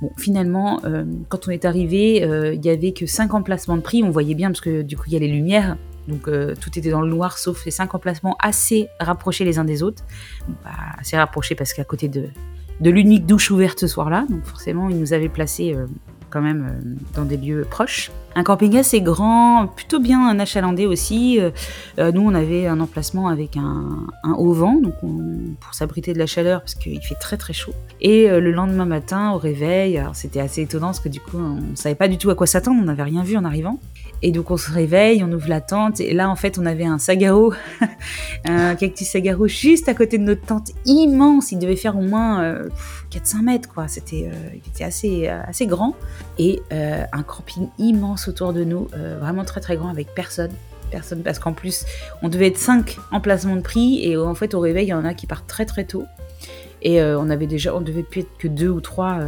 Bon, 0.00 0.10
finalement, 0.16 0.80
euh, 0.84 1.04
quand 1.28 1.46
on 1.46 1.50
est 1.50 1.66
arrivé, 1.66 2.24
euh, 2.24 2.54
il 2.54 2.64
y 2.64 2.70
avait 2.70 2.92
que 2.92 3.04
5 3.04 3.34
emplacements 3.34 3.76
de 3.76 3.82
prix. 3.82 4.02
On 4.02 4.10
voyait 4.10 4.34
bien 4.34 4.48
parce 4.48 4.62
que 4.62 4.80
du 4.80 4.96
coup, 4.96 5.04
il 5.08 5.12
y 5.12 5.16
a 5.16 5.18
les 5.18 5.28
lumières. 5.28 5.76
Donc 6.08 6.28
euh, 6.28 6.54
tout 6.60 6.78
était 6.78 6.90
dans 6.90 7.00
le 7.00 7.08
noir 7.08 7.38
sauf 7.38 7.64
les 7.64 7.70
5 7.70 7.94
emplacements 7.94 8.36
assez 8.40 8.88
rapprochés 8.98 9.44
les 9.44 9.58
uns 9.58 9.64
des 9.64 9.82
autres. 9.82 10.02
Assez 10.98 11.16
rapprochés 11.16 11.54
parce 11.54 11.72
qu'à 11.72 11.84
côté 11.84 12.08
de, 12.08 12.28
de 12.80 12.90
l'unique 12.90 13.26
douche 13.26 13.50
ouverte 13.50 13.80
ce 13.80 13.86
soir-là. 13.86 14.26
Donc 14.28 14.44
forcément, 14.44 14.88
ils 14.88 14.98
nous 14.98 15.12
avaient 15.12 15.28
placés 15.28 15.76
quand 16.30 16.40
même 16.40 16.68
euh, 16.70 17.04
dans 17.14 17.24
des 17.24 17.36
lieux 17.36 17.66
proches. 17.68 18.10
Un 18.36 18.44
camping 18.44 18.78
assez 18.78 19.00
grand, 19.00 19.66
plutôt 19.66 19.98
bien 19.98 20.38
achalandé 20.38 20.86
aussi. 20.86 21.38
Euh, 21.40 21.50
euh, 21.98 22.12
nous, 22.12 22.22
on 22.22 22.34
avait 22.34 22.66
un 22.68 22.78
emplacement 22.80 23.28
avec 23.28 23.56
un, 23.56 24.06
haut 24.38 24.52
vent, 24.52 24.76
donc 24.76 24.94
pour 25.60 25.74
s'abriter 25.74 26.12
de 26.12 26.18
la 26.18 26.26
chaleur 26.26 26.60
parce 26.60 26.76
qu'il 26.76 27.02
fait 27.02 27.16
très 27.16 27.36
très 27.36 27.52
chaud. 27.52 27.74
Et 28.00 28.28
le 28.28 28.52
lendemain 28.52 28.84
matin, 28.84 29.32
au 29.32 29.38
réveil, 29.38 30.02
c'était 30.14 30.40
assez 30.40 30.62
étonnant 30.62 30.88
parce 30.88 31.00
que 31.00 31.08
du 31.08 31.20
coup, 31.20 31.38
on 31.38 31.74
savait 31.74 31.96
pas 31.96 32.06
du 32.06 32.16
tout 32.16 32.30
à 32.30 32.34
quoi 32.34 32.46
s'attendre, 32.46 32.80
on 32.80 32.84
n'avait 32.84 33.02
rien 33.02 33.24
vu 33.24 33.36
en 33.36 33.44
arrivant. 33.44 33.80
Et 34.22 34.32
donc 34.32 34.50
on 34.50 34.56
se 34.56 34.70
réveille, 34.70 35.24
on 35.24 35.32
ouvre 35.32 35.48
la 35.48 35.60
tente, 35.60 36.00
et 36.00 36.12
là 36.12 36.28
en 36.28 36.36
fait 36.36 36.58
on 36.58 36.66
avait 36.66 36.84
un 36.84 36.98
sagao, 36.98 37.54
un 38.44 38.74
cactus 38.74 39.08
sagaro 39.08 39.48
juste 39.48 39.88
à 39.88 39.94
côté 39.94 40.18
de 40.18 40.24
notre 40.24 40.42
tente, 40.42 40.72
immense, 40.84 41.52
il 41.52 41.58
devait 41.58 41.76
faire 41.76 41.96
au 41.96 42.02
moins 42.02 42.42
euh, 42.42 42.68
400 43.10 43.42
mètres 43.42 43.68
quoi, 43.68 43.88
c'était 43.88 44.28
euh, 44.30 44.50
il 44.52 44.68
était 44.68 44.84
assez, 44.84 45.28
euh, 45.28 45.40
assez 45.46 45.66
grand, 45.66 45.94
et 46.38 46.60
euh, 46.72 47.04
un 47.12 47.22
camping 47.22 47.68
immense 47.78 48.28
autour 48.28 48.52
de 48.52 48.64
nous, 48.64 48.88
vraiment 49.20 49.44
très 49.44 49.60
très 49.60 49.76
grand 49.76 49.88
avec 49.88 50.14
personne. 50.14 50.52
Personne, 50.90 51.22
parce 51.22 51.38
qu'en 51.38 51.52
plus, 51.52 51.84
on 52.20 52.28
devait 52.28 52.48
être 52.48 52.58
5 52.58 52.98
emplacements 53.12 53.54
de 53.54 53.60
prix, 53.60 54.04
et 54.04 54.16
en 54.16 54.34
fait, 54.34 54.54
au 54.54 54.60
réveil, 54.60 54.86
il 54.86 54.90
y 54.90 54.94
en 54.94 55.04
a 55.04 55.14
qui 55.14 55.28
partent 55.28 55.46
très 55.46 55.64
très 55.64 55.84
tôt. 55.84 56.02
Et 56.82 57.00
on 57.00 57.30
avait 57.30 57.46
déjà, 57.46 57.76
on 57.76 57.80
devait 57.80 58.02
plus 58.02 58.22
être 58.22 58.36
que 58.38 58.48
2 58.48 58.68
ou 58.68 58.80
3 58.80 59.20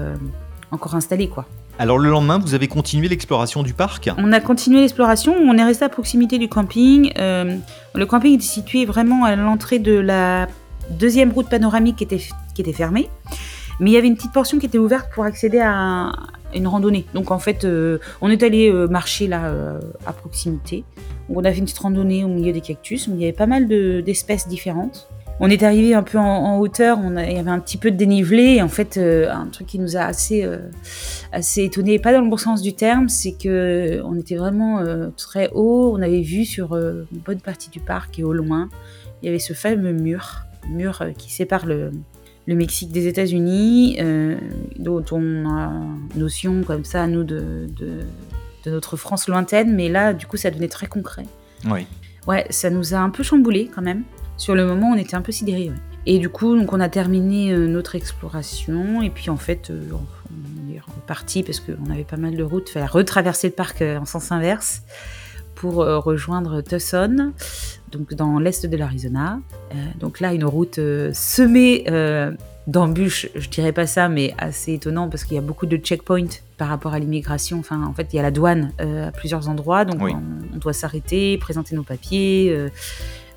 encore 0.72 0.96
installés, 0.96 1.28
quoi. 1.28 1.46
Alors 1.82 1.98
le 1.98 2.10
lendemain, 2.10 2.38
vous 2.38 2.54
avez 2.54 2.68
continué 2.68 3.08
l'exploration 3.08 3.64
du 3.64 3.74
parc? 3.74 4.08
On 4.16 4.30
a 4.30 4.38
continué 4.38 4.82
l'exploration, 4.82 5.34
on 5.36 5.58
est 5.58 5.64
resté 5.64 5.84
à 5.84 5.88
proximité 5.88 6.38
du 6.38 6.48
camping. 6.48 7.12
Euh, 7.18 7.56
le 7.96 8.06
camping 8.06 8.34
était 8.34 8.44
situé 8.44 8.84
vraiment 8.84 9.24
à 9.24 9.34
l'entrée 9.34 9.80
de 9.80 9.98
la 9.98 10.46
deuxième 10.90 11.32
route 11.32 11.48
panoramique 11.48 11.96
qui 11.96 12.04
était, 12.04 12.20
qui 12.54 12.62
était 12.62 12.72
fermée. 12.72 13.10
Mais 13.80 13.90
il 13.90 13.94
y 13.94 13.96
avait 13.96 14.06
une 14.06 14.14
petite 14.14 14.30
portion 14.30 14.60
qui 14.60 14.66
était 14.66 14.78
ouverte 14.78 15.10
pour 15.12 15.24
accéder 15.24 15.58
à 15.58 16.12
une 16.54 16.68
randonnée. 16.68 17.04
Donc 17.14 17.32
en 17.32 17.40
fait, 17.40 17.64
euh, 17.64 17.98
on 18.20 18.30
est 18.30 18.44
allé 18.44 18.70
euh, 18.70 18.86
marcher 18.86 19.26
là 19.26 19.52
à 20.06 20.12
proximité. 20.12 20.84
on 21.28 21.44
a 21.44 21.50
fait 21.50 21.58
une 21.58 21.64
petite 21.64 21.80
randonnée 21.80 22.22
au 22.22 22.28
milieu 22.28 22.52
des 22.52 22.60
cactus. 22.60 23.08
il 23.08 23.20
y 23.20 23.24
avait 23.24 23.32
pas 23.32 23.46
mal 23.46 23.66
d'espèces 23.66 24.46
différentes 24.46 25.08
on 25.40 25.50
est 25.50 25.62
arrivé 25.62 25.94
un 25.94 26.02
peu 26.02 26.18
en, 26.18 26.58
hauteur, 26.58 26.98
on 27.02 27.16
il 27.16 27.32
y 27.32 27.38
avait 27.38 27.50
un 27.50 27.58
petit 27.58 27.76
peu 27.76 27.90
de 27.90 27.96
dénivelé. 27.96 28.56
Et 28.56 28.62
en 28.62 28.68
fait, 28.68 28.96
euh, 28.96 29.32
un 29.32 29.46
truc 29.46 29.66
qui 29.66 29.78
nous 29.78 29.96
a 29.96 30.02
assez, 30.02 30.44
euh, 30.44 30.58
assez 31.32 31.64
étonné, 31.64 31.98
pas 31.98 32.12
dans 32.12 32.20
le 32.20 32.28
bon 32.28 32.36
sens 32.36 32.62
du 32.62 32.74
terme, 32.74 33.08
c'est 33.08 33.32
que 33.32 34.00
on 34.04 34.16
était 34.16 34.36
vraiment 34.36 34.78
euh, 34.78 35.08
très 35.16 35.50
haut. 35.52 35.92
On 35.96 36.02
avait 36.02 36.20
vu 36.20 36.44
sur 36.44 36.76
une 36.76 37.06
bonne 37.24 37.40
partie 37.40 37.70
du 37.70 37.80
parc 37.80 38.18
et 38.18 38.24
au 38.24 38.32
loin, 38.32 38.68
il 39.22 39.26
y 39.26 39.28
avait 39.28 39.38
ce 39.38 39.52
fameux 39.52 39.92
mur, 39.92 40.44
mur 40.68 41.02
qui 41.18 41.32
sépare 41.32 41.66
le, 41.66 41.90
Mexique 42.46 42.92
des 42.92 43.06
États-Unis, 43.06 43.98
dont 44.76 45.04
on 45.10 45.48
a 45.48 45.72
notion 46.16 46.62
comme 46.64 46.84
ça, 46.84 47.06
nous, 47.06 47.24
de, 47.24 47.66
de, 47.78 48.70
notre 48.70 48.96
France 48.96 49.26
lointaine. 49.26 49.74
Mais 49.74 49.88
là, 49.88 50.12
du 50.12 50.26
coup, 50.26 50.36
ça 50.36 50.50
devenait 50.50 50.68
très 50.68 50.86
concret. 50.86 51.24
Oui. 51.64 51.86
Ouais, 52.26 52.46
ça 52.50 52.68
nous 52.68 52.94
a 52.94 52.98
un 52.98 53.10
peu 53.10 53.22
chamboulé 53.22 53.70
quand 53.72 53.82
même. 53.82 54.02
Sur 54.42 54.56
le 54.56 54.66
moment, 54.66 54.88
on 54.88 54.96
était 54.96 55.14
un 55.14 55.20
peu 55.20 55.30
sidérés. 55.30 55.70
Et 56.04 56.18
du 56.18 56.28
coup, 56.28 56.58
donc 56.58 56.72
on 56.72 56.80
a 56.80 56.88
terminé 56.88 57.52
euh, 57.52 57.68
notre 57.68 57.94
exploration. 57.94 59.00
Et 59.00 59.08
puis 59.08 59.30
en 59.30 59.36
fait, 59.36 59.70
euh, 59.70 59.80
on 59.92 60.74
est 60.74 60.80
reparti 60.80 61.44
parce 61.44 61.60
qu'on 61.60 61.88
avait 61.92 62.02
pas 62.02 62.16
mal 62.16 62.34
de 62.34 62.42
routes. 62.42 62.70
Il 62.70 62.72
fallait 62.72 62.86
retraverser 62.86 63.46
le 63.46 63.52
parc 63.52 63.82
euh, 63.82 63.98
en 63.98 64.04
sens 64.04 64.32
inverse 64.32 64.82
pour 65.54 65.76
rejoindre 65.76 66.60
Tucson, 66.60 67.32
donc 67.92 68.14
dans 68.14 68.40
l'est 68.40 68.66
de 68.66 68.76
l'Arizona. 68.76 69.38
donc 70.00 70.18
là, 70.18 70.32
une 70.32 70.44
route 70.44 70.80
semée 71.12 71.84
d'embûches, 72.66 73.28
je 73.36 73.48
dirais 73.48 73.70
pas 73.70 73.86
ça, 73.86 74.08
mais 74.08 74.34
assez 74.38 74.72
étonnant 74.72 75.08
parce 75.08 75.22
qu'il 75.22 75.36
y 75.36 75.38
a 75.38 75.40
beaucoup 75.40 75.66
de 75.66 75.76
checkpoints 75.76 76.40
par 76.58 76.66
rapport 76.66 76.94
à 76.94 76.98
l'immigration. 76.98 77.60
Enfin, 77.60 77.84
en 77.84 77.92
fait, 77.92 78.08
il 78.12 78.16
y 78.16 78.18
a 78.18 78.22
la 78.22 78.32
douane 78.32 78.72
à 78.80 79.12
plusieurs 79.12 79.48
endroits, 79.48 79.84
donc 79.84 80.02
on, 80.02 80.58
doit 80.58 80.72
s'arrêter, 80.72 81.38
présenter 81.38 81.76
nos 81.76 81.84
papiers. 81.84 82.70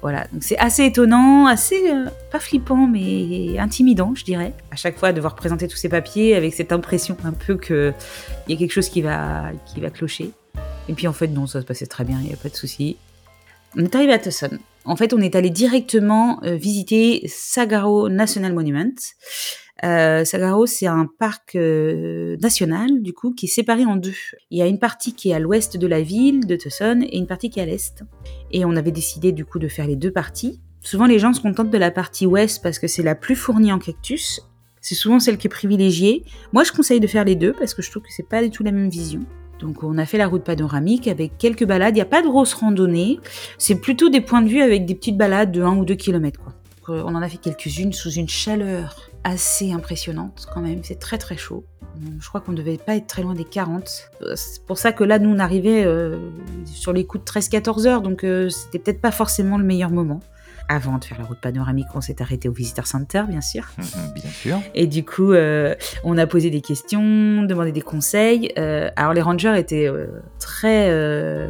Voilà, 0.05 0.27
donc 0.31 0.43
c'est 0.43 0.57
assez 0.59 0.85
étonnant, 0.85 1.47
assez 1.47 1.89
euh, 1.89 2.05
pas 2.31 2.39
flippant, 2.39 2.85
mais 2.85 3.57
intimidant, 3.57 4.13
je 4.13 4.23
dirais. 4.23 4.53
À 4.69 4.75
chaque 4.75 4.99
fois, 4.99 5.11
devoir 5.11 5.33
présenter 5.33 5.67
tous 5.67 5.77
ces 5.77 5.89
papiers 5.89 6.35
avec 6.35 6.53
cette 6.53 6.71
impression 6.71 7.17
un 7.23 7.31
peu 7.31 7.57
qu'il 7.57 7.95
y 8.47 8.53
a 8.53 8.55
quelque 8.55 8.71
chose 8.71 8.87
qui 8.87 9.01
va, 9.01 9.45
qui 9.65 9.81
va 9.81 9.89
clocher. 9.89 10.29
Et 10.89 10.93
puis 10.93 11.07
en 11.07 11.11
fait, 11.11 11.25
non, 11.25 11.47
ça 11.47 11.59
se 11.59 11.65
passait 11.65 11.87
très 11.87 12.03
bien, 12.03 12.19
il 12.21 12.27
n'y 12.27 12.33
a 12.33 12.37
pas 12.37 12.49
de 12.49 12.55
souci. 12.55 12.97
On 13.75 13.83
est 13.83 13.95
arrivé 13.95 14.13
à 14.13 14.19
Tucson. 14.19 14.59
En 14.83 14.95
fait, 14.95 15.11
on 15.11 15.21
est 15.21 15.33
allé 15.33 15.49
directement 15.49 16.39
euh, 16.43 16.53
visiter 16.55 17.27
Sagaro 17.27 18.07
National 18.07 18.53
Monument. 18.53 18.93
Euh, 19.83 20.23
Sagaro, 20.23 20.65
c'est 20.65 20.87
un 20.87 21.05
parc 21.19 21.55
euh, 21.55 22.37
national, 22.37 23.01
du 23.01 23.13
coup, 23.13 23.33
qui 23.33 23.47
est 23.47 23.49
séparé 23.49 23.85
en 23.85 23.97
deux. 23.97 24.15
Il 24.49 24.57
y 24.57 24.61
a 24.61 24.67
une 24.67 24.79
partie 24.79 25.13
qui 25.13 25.31
est 25.31 25.33
à 25.33 25.39
l'ouest 25.39 25.77
de 25.77 25.87
la 25.87 26.01
ville 26.01 26.47
de 26.47 26.55
Tucson 26.55 27.01
et 27.01 27.17
une 27.17 27.27
partie 27.27 27.49
qui 27.49 27.59
est 27.59 27.63
à 27.63 27.65
l'est. 27.65 28.03
Et 28.51 28.63
on 28.63 28.75
avait 28.75 28.91
décidé, 28.91 29.31
du 29.31 29.43
coup, 29.43 29.59
de 29.59 29.67
faire 29.67 29.87
les 29.87 29.95
deux 29.95 30.11
parties. 30.11 30.61
Souvent, 30.81 31.05
les 31.05 31.19
gens 31.19 31.33
se 31.33 31.41
contentent 31.41 31.71
de 31.71 31.77
la 31.77 31.91
partie 31.91 32.25
ouest 32.25 32.63
parce 32.63 32.79
que 32.79 32.87
c'est 32.87 33.03
la 33.03 33.15
plus 33.15 33.35
fournie 33.35 33.71
en 33.71 33.79
cactus. 33.79 34.41
C'est 34.81 34.95
souvent 34.95 35.19
celle 35.19 35.37
qui 35.37 35.47
est 35.47 35.49
privilégiée. 35.49 36.23
Moi, 36.53 36.63
je 36.63 36.71
conseille 36.71 36.99
de 36.99 37.07
faire 37.07 37.25
les 37.25 37.35
deux 37.35 37.53
parce 37.53 37.73
que 37.73 37.81
je 37.81 37.89
trouve 37.89 38.03
que 38.03 38.13
c'est 38.15 38.27
pas 38.27 38.43
du 38.43 38.51
tout 38.51 38.63
la 38.63 38.71
même 38.71 38.89
vision. 38.89 39.21
Donc 39.59 39.83
on 39.83 39.97
a 39.97 40.05
fait 40.05 40.17
la 40.17 40.27
route 40.27 40.43
panoramique 40.43 41.07
avec 41.07 41.37
quelques 41.37 41.65
balades. 41.65 41.95
Il 41.95 41.99
n'y 41.99 42.01
a 42.01 42.05
pas 42.05 42.21
de 42.21 42.27
grosses 42.27 42.53
randonnées. 42.53 43.19
C'est 43.57 43.75
plutôt 43.75 44.09
des 44.09 44.21
points 44.21 44.41
de 44.41 44.49
vue 44.49 44.61
avec 44.61 44.85
des 44.85 44.95
petites 44.95 45.17
balades 45.17 45.51
de 45.51 45.61
1 45.61 45.77
ou 45.77 45.85
2 45.85 45.95
km. 45.95 46.39
Quoi. 46.39 46.53
On 47.03 47.15
en 47.15 47.21
a 47.21 47.29
fait 47.29 47.37
quelques-unes 47.37 47.93
sous 47.93 48.11
une 48.11 48.29
chaleur 48.29 49.09
assez 49.25 49.73
impressionnante 49.73 50.47
quand 50.53 50.61
même. 50.61 50.81
C'est 50.83 50.99
très 50.99 51.17
très 51.17 51.35
chaud. 51.35 51.65
Je 52.19 52.27
crois 52.27 52.41
qu'on 52.41 52.51
ne 52.51 52.57
devait 52.57 52.77
pas 52.77 52.95
être 52.95 53.07
très 53.07 53.23
loin 53.23 53.33
des 53.33 53.43
40. 53.43 54.11
C'est 54.35 54.63
pour 54.65 54.77
ça 54.77 54.91
que 54.91 55.03
là, 55.03 55.17
nous, 55.17 55.29
on 55.29 55.39
arrivait 55.39 55.83
euh, 55.83 56.17
sur 56.65 56.93
les 56.93 57.05
coups 57.05 57.23
de 57.25 57.29
13-14 57.29 57.87
heures, 57.87 58.01
donc 58.01 58.23
euh, 58.23 58.49
c'était 58.49 58.79
peut-être 58.79 59.01
pas 59.01 59.11
forcément 59.11 59.57
le 59.57 59.63
meilleur 59.63 59.89
moment 59.89 60.19
avant 60.69 60.97
de 60.97 61.05
faire 61.05 61.17
la 61.19 61.25
route 61.25 61.39
panoramique, 61.39 61.87
on 61.93 62.01
s'est 62.01 62.21
arrêté 62.21 62.49
au 62.49 62.51
Visitor 62.51 62.87
Center, 62.87 63.23
bien 63.27 63.41
sûr. 63.41 63.65
Bien 64.15 64.29
sûr. 64.29 64.61
Et 64.73 64.87
du 64.87 65.03
coup, 65.03 65.33
euh, 65.33 65.75
on 66.03 66.17
a 66.17 66.25
posé 66.25 66.49
des 66.49 66.61
questions, 66.61 67.43
demandé 67.43 67.71
des 67.71 67.81
conseils. 67.81 68.51
Euh, 68.57 68.89
alors, 68.95 69.13
les 69.13 69.21
rangers 69.21 69.57
étaient 69.57 69.87
euh, 69.87 70.07
très 70.39 70.89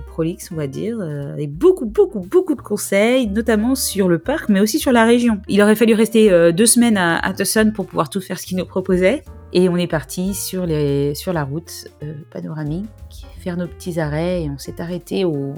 prolixes, 0.08 0.50
on 0.52 0.56
va 0.56 0.68
dire, 0.68 1.00
avec 1.02 1.52
beaucoup, 1.52 1.86
beaucoup, 1.86 2.20
beaucoup 2.20 2.56
de 2.56 2.62
conseils, 2.62 3.28
notamment 3.28 3.76
sur 3.76 4.08
le 4.08 4.20
parc, 4.20 4.50
mais 4.50 4.60
aussi 4.60 4.80
sur 4.80 4.92
la 4.92 5.06
région. 5.06 5.42
Il 5.48 5.62
aurait 5.62 5.76
fallu 5.76 5.94
rester 5.94 6.52
deux 6.54 6.66
semaines 6.66 6.98
à, 6.98 7.18
à 7.20 7.34
Tucson 7.34 7.72
pour 7.74 7.86
pouvoir 7.86 8.10
tout 8.10 8.22
faire 8.22 8.40
ce 8.40 8.46
qu'ils 8.46 8.58
nous 8.58 8.66
proposaient. 8.66 9.24
Et 9.54 9.70
on 9.70 9.78
est 9.78 9.88
parti 9.88 10.34
sur, 10.34 10.66
les, 10.66 11.16
sur 11.16 11.32
la 11.32 11.44
route 11.44 11.88
panoramique, 12.32 13.26
faire 13.46 13.58
nos 13.58 13.68
petits 13.68 14.00
arrêts, 14.00 14.44
et 14.44 14.50
on 14.50 14.58
s'est 14.58 14.82
arrêté 14.82 15.24
au, 15.24 15.54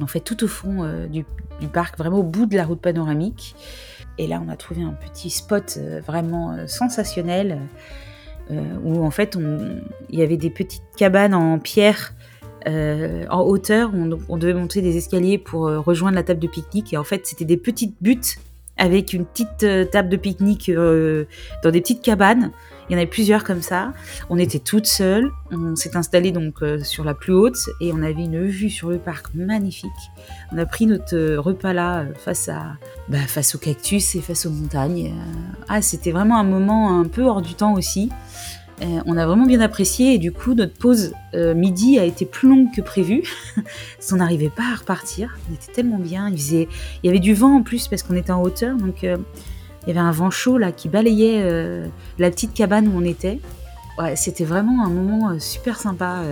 en 0.00 0.06
fait, 0.06 0.20
tout 0.20 0.44
au 0.44 0.48
fond 0.48 1.06
du, 1.08 1.24
du 1.60 1.68
parc, 1.68 1.96
vraiment 1.96 2.18
au 2.18 2.24
bout 2.24 2.46
de 2.46 2.56
la 2.56 2.66
route 2.66 2.80
panoramique. 2.80 3.54
Et 4.18 4.26
là, 4.26 4.42
on 4.44 4.48
a 4.48 4.56
trouvé 4.56 4.82
un 4.82 4.92
petit 4.94 5.30
spot 5.30 5.78
euh, 5.78 6.00
vraiment 6.04 6.52
euh, 6.52 6.66
sensationnel 6.66 7.60
euh, 8.50 8.60
où 8.82 9.04
en 9.04 9.10
fait, 9.10 9.38
il 10.10 10.18
y 10.18 10.22
avait 10.22 10.36
des 10.36 10.50
petites 10.50 10.82
cabanes 10.96 11.34
en 11.34 11.58
pierre 11.58 12.14
en 12.66 13.40
hauteur. 13.40 13.90
On, 13.94 14.18
on, 14.28 14.36
devait 14.36 14.52
monter 14.52 14.82
des 14.82 14.98
escaliers 14.98 15.38
pour 15.38 15.62
rejoindre 15.62 16.16
la 16.16 16.22
table 16.22 16.40
de 16.40 16.48
pique-nique. 16.48 16.92
Et 16.92 16.98
en 16.98 17.04
fait, 17.04 17.26
c'était 17.26 17.46
des 17.46 17.56
petites 17.56 17.94
buttes 18.02 18.36
avec 18.76 19.14
une 19.14 19.24
petite 19.24 19.90
table 19.90 20.10
de 20.10 20.16
pique-nique 20.18 20.70
dans 20.70 21.70
des 21.70 21.80
petites 21.80 22.02
cabanes. 22.02 22.50
Il 22.88 22.92
y 22.92 22.96
en 22.96 22.98
avait 22.98 23.06
plusieurs 23.06 23.44
comme 23.44 23.60
ça. 23.60 23.92
On 24.30 24.38
était 24.38 24.58
toutes 24.58 24.86
seules. 24.86 25.30
On 25.50 25.76
s'est 25.76 25.96
installé 25.96 26.32
donc 26.32 26.62
euh, 26.62 26.82
sur 26.82 27.04
la 27.04 27.14
plus 27.14 27.32
haute 27.32 27.58
et 27.80 27.92
on 27.92 28.02
avait 28.02 28.24
une 28.24 28.46
vue 28.46 28.70
sur 28.70 28.88
le 28.88 28.98
parc 28.98 29.34
magnifique. 29.34 29.90
On 30.52 30.58
a 30.58 30.64
pris 30.64 30.86
notre 30.86 31.14
euh, 31.14 31.40
repas 31.40 31.74
là 31.74 32.00
euh, 32.00 32.14
face 32.14 32.48
à 32.48 32.76
bah, 33.08 33.18
face 33.26 33.54
aux 33.54 33.58
cactus 33.58 34.14
et 34.14 34.20
face 34.20 34.46
aux 34.46 34.50
montagnes. 34.50 35.12
Ah, 35.68 35.82
c'était 35.82 36.12
vraiment 36.12 36.38
un 36.38 36.44
moment 36.44 36.98
un 36.98 37.04
peu 37.04 37.24
hors 37.24 37.42
du 37.42 37.54
temps 37.54 37.74
aussi. 37.74 38.10
on 38.80 39.16
a 39.16 39.26
vraiment 39.26 39.46
bien 39.46 39.60
apprécié 39.60 40.14
et 40.14 40.18
du 40.18 40.32
coup 40.32 40.54
notre 40.54 40.74
pause 40.74 41.12
midi 41.34 41.98
a 41.98 42.04
été 42.04 42.24
plus 42.24 42.48
longue 42.48 42.68
que 42.74 42.80
prévu. 42.80 43.22
on 44.12 44.16
n'arrivait 44.16 44.50
pas 44.50 44.72
à 44.72 44.76
repartir. 44.76 45.36
On 45.50 45.54
était 45.54 45.72
tellement 45.72 45.98
bien. 45.98 46.28
Il, 46.28 46.38
faisait... 46.38 46.68
il 47.02 47.06
y 47.06 47.10
avait 47.10 47.18
du 47.18 47.34
vent 47.34 47.56
en 47.56 47.62
plus 47.62 47.88
parce 47.88 48.02
qu'on 48.02 48.14
était 48.14 48.32
en 48.32 48.42
hauteur 48.42 48.76
donc 48.76 49.04
il 49.88 49.94
y 49.94 49.98
avait 49.98 50.06
un 50.06 50.12
vent 50.12 50.30
chaud 50.30 50.58
là 50.58 50.70
qui 50.70 50.88
balayait 50.90 51.42
la 52.18 52.30
petite 52.30 52.52
cabane 52.52 52.88
où 52.88 52.92
on 52.94 53.04
était. 53.04 53.40
Ouais, 53.98 54.16
c'était 54.16 54.44
vraiment 54.44 54.84
un 54.84 54.90
moment 54.90 55.40
super 55.40 55.80
sympa, 55.80 56.22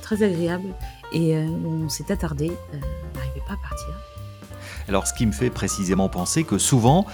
très 0.00 0.22
agréable 0.22 0.68
et 1.12 1.36
on 1.36 1.90
s'est 1.90 2.10
attardé. 2.10 2.50
on 2.72 3.16
n'arrivait 3.18 3.42
pas 3.46 3.52
à 3.52 3.68
partir. 3.68 4.11
Alors 4.88 5.06
ce 5.06 5.14
qui 5.14 5.26
me 5.26 5.32
fait 5.32 5.50
précisément 5.50 6.08
penser 6.08 6.44
que 6.44 6.58
souvent, 6.58 7.06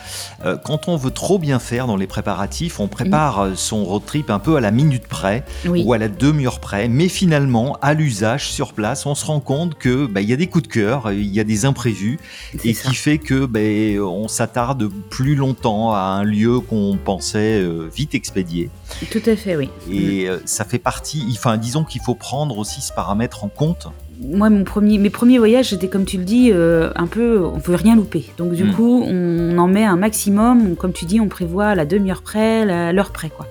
euh, 0.45 0.57
quand 0.57 0.89
on 0.89 0.97
veut 0.97 1.11
trop 1.11 1.39
bien 1.39 1.59
faire 1.59 1.87
dans 1.87 1.97
les 1.97 2.07
préparatifs, 2.07 2.81
on 2.81 2.89
prépare 2.89 3.41
euh, 3.41 3.55
son 3.55 3.85
road 3.85 4.03
trip 4.07 4.31
un 4.31 4.39
peu 4.39 4.57
à 4.57 4.61
la 4.61 4.71
minute 4.71 5.07
près 5.07 5.45
ou 5.67 5.93
à 5.93 5.99
la 5.99 6.09
demi-heure 6.09 6.61
près, 6.61 6.89
mais 6.89 7.09
finalement, 7.09 7.79
à 7.83 7.95
l'usage, 7.95 8.51
sur 8.51 8.73
place, 8.73 9.07
on 9.07 9.15
se 9.15 9.27
rend 9.27 9.41
compte 9.41 9.77
que 9.77 10.07
bah, 10.07 10.21
il 10.21 10.29
y 10.29 10.33
a 10.33 10.37
des 10.37 10.47
coups 10.47 10.69
de 10.69 10.73
cœur, 10.73 11.13
il 11.13 11.27
y 11.27 11.41
a 11.41 11.45
des 11.45 11.65
imprévus, 11.65 12.19
et 12.65 12.75
qui 12.75 12.95
fait 12.95 13.19
que 13.19 13.47
bah, 13.47 13.61
on 14.03 14.29
s'attarde 14.29 14.89
plus 15.11 15.35
longtemps 15.35 15.93
à 15.93 16.01
un 16.01 16.25
lieu 16.25 16.61
qu'on 16.61 16.99
pensait 17.03 17.61
euh, 17.61 17.89
vite 17.95 18.15
expédier. 18.15 18.71
Tout 19.11 19.23
à 19.27 19.37
fait, 19.37 19.57
oui. 19.57 19.71
Et 19.91 20.29
ça 20.45 20.65
fait 20.65 20.79
partie, 20.79 21.25
enfin 21.33 21.57
disons 21.57 21.85
qu'il 21.85 22.01
faut 22.01 22.15
prendre 22.15 22.59
aussi 22.59 22.81
ce 22.81 22.93
paramètre 22.93 23.45
en 23.45 23.49
compte 23.49 23.89
moi, 24.21 24.51
mon 24.51 24.65
premier, 24.65 24.99
mes 24.99 25.11
premiers 25.11 25.39
voyages, 25.39 25.71
c'était 25.71 25.89
comme 25.89 26.05
tu 26.05 26.19
le 26.19 26.25
dis, 26.25 26.51
euh, 26.53 26.91
un 26.97 27.07
peu, 27.07 27.45
on 27.45 27.59
veut 27.59 27.77
rien 27.77 27.97
louper. 27.97 28.27
Donc 28.37 28.53
du 28.53 28.65
hmm. 28.65 28.73
coup, 28.73 29.05
on 29.07 29.57
en 29.59 29.69
met 29.69 29.85
un 29.85 29.97
maximum. 29.97 30.77
comme 30.77 30.93
tu 30.93 31.05
dis, 31.05 31.21
on 31.21 31.29
prévoit 31.29 31.75
la 31.75 31.85
demi-heure 31.85 32.23
près, 32.23 32.93
l'heure 32.93 33.11
près, 33.11 33.31
quoi. 33.31 33.47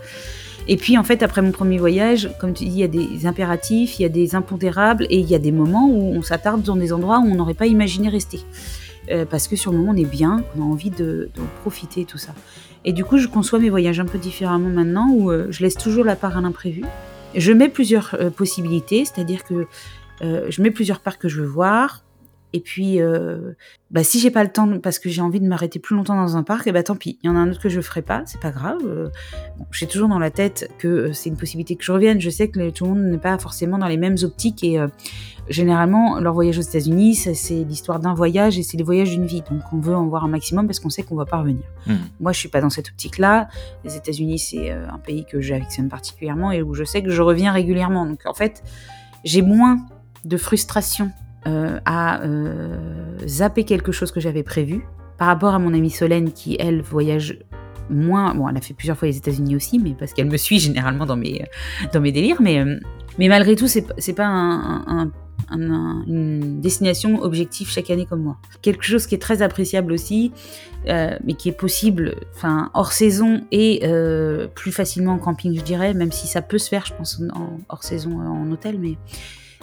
Et 0.69 0.75
puis 0.75 0.97
en 0.97 1.03
fait, 1.05 1.23
après 1.23 1.41
mon 1.41 1.51
premier 1.51 1.77
voyage, 1.77 2.29
comme 2.39 2.53
tu 2.53 2.65
dis, 2.65 2.71
il 2.71 2.79
y 2.79 2.83
a 2.83 2.89
des 2.89 3.25
impératifs, 3.25 3.99
il 3.99 4.01
y 4.01 4.05
a 4.05 4.09
des 4.09 4.35
impondérables, 4.35 5.07
et 5.09 5.19
il 5.19 5.29
y 5.29 5.35
a 5.35 5.39
des 5.39 5.53
moments 5.53 5.87
où 5.89 6.13
on 6.13 6.21
s'attarde 6.21 6.61
dans 6.61 6.75
des 6.75 6.91
endroits 6.91 7.19
où 7.19 7.27
on 7.27 7.35
n'aurait 7.35 7.53
pas 7.53 7.67
imaginé 7.67 8.09
rester. 8.09 8.41
Euh, 9.09 9.23
parce 9.23 9.47
que 9.47 9.55
sur 9.55 9.71
le 9.71 9.77
moment, 9.77 9.93
on 9.93 9.95
est 9.95 10.03
bien, 10.03 10.43
on 10.57 10.61
a 10.61 10.65
envie 10.65 10.89
de, 10.89 11.29
de 11.33 11.41
profiter, 11.61 12.03
tout 12.03 12.17
ça. 12.17 12.33
Et 12.83 12.91
du 12.91 13.05
coup, 13.05 13.17
je 13.17 13.27
conçois 13.27 13.59
mes 13.59 13.69
voyages 13.69 14.01
un 14.01 14.05
peu 14.05 14.17
différemment 14.17 14.69
maintenant, 14.69 15.09
où 15.09 15.31
euh, 15.31 15.47
je 15.49 15.63
laisse 15.63 15.75
toujours 15.75 16.03
la 16.03 16.17
part 16.17 16.37
à 16.37 16.41
l'imprévu. 16.41 16.83
Je 17.33 17.53
mets 17.53 17.69
plusieurs 17.69 18.17
possibilités, 18.35 19.05
c'est-à-dire 19.05 19.43
que 19.43 19.67
je 20.21 20.61
mets 20.61 20.71
plusieurs 20.71 20.99
parcs 20.99 21.21
que 21.21 21.29
je 21.29 21.41
veux 21.41 21.47
voir. 21.47 22.03
Et 22.53 22.61
puis, 22.61 23.01
euh, 23.01 23.53
bah, 23.91 24.03
si 24.03 24.19
j'ai 24.19 24.31
pas 24.31 24.43
le 24.43 24.49
temps 24.49 24.79
parce 24.79 24.99
que 24.99 25.09
j'ai 25.09 25.21
envie 25.21 25.41
de 25.41 25.47
m'arrêter 25.47 25.79
plus 25.79 25.95
longtemps 25.95 26.15
dans 26.15 26.37
un 26.37 26.43
parc, 26.43 26.65
et 26.65 26.69
eh 26.69 26.73
bah 26.73 26.81
tant 26.81 26.95
pis. 26.95 27.19
Il 27.21 27.27
y 27.27 27.29
en 27.29 27.35
a 27.35 27.39
un 27.39 27.51
autre 27.51 27.61
que 27.61 27.67
je 27.67 27.81
ferai 27.81 28.01
pas, 28.01 28.23
c'est 28.25 28.39
pas 28.39 28.51
grave. 28.51 28.79
Euh, 28.85 29.09
j'ai 29.71 29.85
toujours 29.85 30.07
dans 30.07 30.19
la 30.19 30.31
tête 30.31 30.71
que 30.77 31.11
c'est 31.11 31.29
une 31.29 31.35
possibilité 31.35 31.75
que 31.75 31.83
je 31.83 31.91
revienne. 31.91 32.21
Je 32.21 32.29
sais 32.29 32.47
que 32.47 32.69
tout 32.69 32.85
le 32.85 32.91
monde 32.91 33.03
n'est 33.11 33.17
pas 33.17 33.37
forcément 33.37 33.77
dans 33.77 33.87
les 33.87 33.97
mêmes 33.97 34.15
optiques 34.23 34.63
et 34.63 34.79
généralement 35.49 36.19
leur 36.19 36.33
voyage 36.33 36.57
aux 36.57 36.61
États-Unis, 36.61 37.15
c'est 37.15 37.63
l'histoire 37.63 37.99
d'un 37.99 38.13
voyage 38.13 38.57
et 38.57 38.63
c'est 38.63 38.77
les 38.77 38.83
voyages 38.83 39.09
d'une 39.09 39.25
vie. 39.25 39.41
Donc 39.41 39.61
on 39.73 39.79
veut 39.79 39.95
en 39.95 40.07
voir 40.07 40.23
un 40.23 40.29
maximum 40.29 40.67
parce 40.67 40.79
qu'on 40.79 40.89
sait 40.89 41.03
qu'on 41.03 41.15
va 41.15 41.25
pas 41.25 41.37
revenir. 41.37 41.63
Hmm. 41.85 41.95
Moi, 42.19 42.31
je 42.31 42.39
suis 42.39 42.49
pas 42.49 42.61
dans 42.61 42.69
cette 42.69 42.87
optique-là. 42.87 43.49
Les 43.83 43.97
États-Unis, 43.97 44.39
c'est 44.39 44.71
un 44.71 44.99
pays 44.99 45.25
que 45.25 45.41
j'affectionne 45.41 45.89
particulièrement 45.89 46.51
et 46.51 46.61
où 46.61 46.73
je 46.73 46.85
sais 46.85 47.03
que 47.03 47.11
je 47.11 47.21
reviens 47.21 47.51
régulièrement. 47.51 48.05
Donc 48.05 48.21
en 48.25 48.33
fait, 48.33 48.63
j'ai 49.23 49.41
moins 49.41 49.79
de 50.27 50.37
frustration 50.37 51.11
euh, 51.47 51.79
à 51.85 52.23
euh, 52.23 52.75
zapper 53.25 53.63
quelque 53.63 53.91
chose 53.91 54.11
que 54.11 54.19
j'avais 54.19 54.43
prévu 54.43 54.85
par 55.17 55.27
rapport 55.27 55.53
à 55.53 55.59
mon 55.59 55.73
amie 55.73 55.89
Solène 55.89 56.33
qui, 56.33 56.57
elle, 56.59 56.81
voyage 56.81 57.39
moins. 57.89 58.35
Bon, 58.35 58.49
elle 58.49 58.57
a 58.57 58.61
fait 58.61 58.73
plusieurs 58.73 58.97
fois 58.97 59.07
les 59.07 59.17
États-Unis 59.17 59.55
aussi, 59.55 59.79
mais 59.79 59.95
parce 59.97 60.13
qu'elle 60.13 60.29
me 60.29 60.35
suit 60.35 60.59
généralement 60.59 61.05
dans 61.05 61.15
mes, 61.15 61.45
dans 61.93 62.01
mes 62.01 62.11
délires. 62.11 62.41
Mais, 62.41 62.59
euh, 62.59 62.77
mais 63.17 63.29
malgré 63.29 63.55
tout, 63.55 63.67
c'est, 63.67 64.13
pas 64.13 64.25
un, 64.25 65.11
une 65.49 66.59
destination 66.59 67.21
objective 67.21 67.69
chaque 67.69 67.89
année 67.89 68.05
comme 68.05 68.23
moi. 68.23 68.37
Quelque 68.61 68.83
chose 68.83 69.07
qui 69.07 69.15
est 69.15 69.21
très 69.21 69.41
appréciable 69.41 69.93
aussi, 69.93 70.33
mais 70.85 71.33
qui 71.37 71.47
est 71.47 71.57
possible 71.57 72.15
hors 72.73 72.91
saison 72.91 73.41
et 73.51 73.81
plus 74.53 74.73
facilement 74.73 75.13
en 75.13 75.19
camping, 75.19 75.57
je 75.57 75.63
dirais, 75.63 75.93
même 75.93 76.11
si 76.11 76.27
ça 76.27 76.41
peut 76.41 76.57
se 76.57 76.67
faire, 76.67 76.85
je 76.85 76.93
pense, 76.93 77.21
en, 77.33 77.57
hors 77.69 77.83
saison 77.83 78.19
en 78.19 78.51
hôtel. 78.51 78.77
Mais 78.79 78.97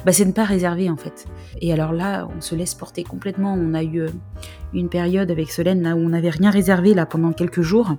bah, 0.04 0.12
c'est 0.12 0.24
ne 0.24 0.32
pas 0.32 0.44
réserver 0.44 0.90
en 0.90 0.96
fait. 0.96 1.26
Et 1.60 1.72
alors 1.72 1.92
là, 1.92 2.28
on 2.36 2.40
se 2.40 2.54
laisse 2.54 2.74
porter 2.74 3.04
complètement. 3.04 3.54
On 3.54 3.74
a 3.74 3.82
eu 3.82 4.00
euh, 4.00 4.08
une 4.72 4.88
période 4.88 5.30
avec 5.30 5.50
Solène 5.50 5.82
là 5.82 5.94
où 5.94 5.98
on 5.98 6.10
n'avait 6.10 6.30
rien 6.30 6.50
réservé 6.50 6.94
là 6.94 7.06
pendant 7.06 7.32
quelques 7.32 7.62
jours. 7.62 7.96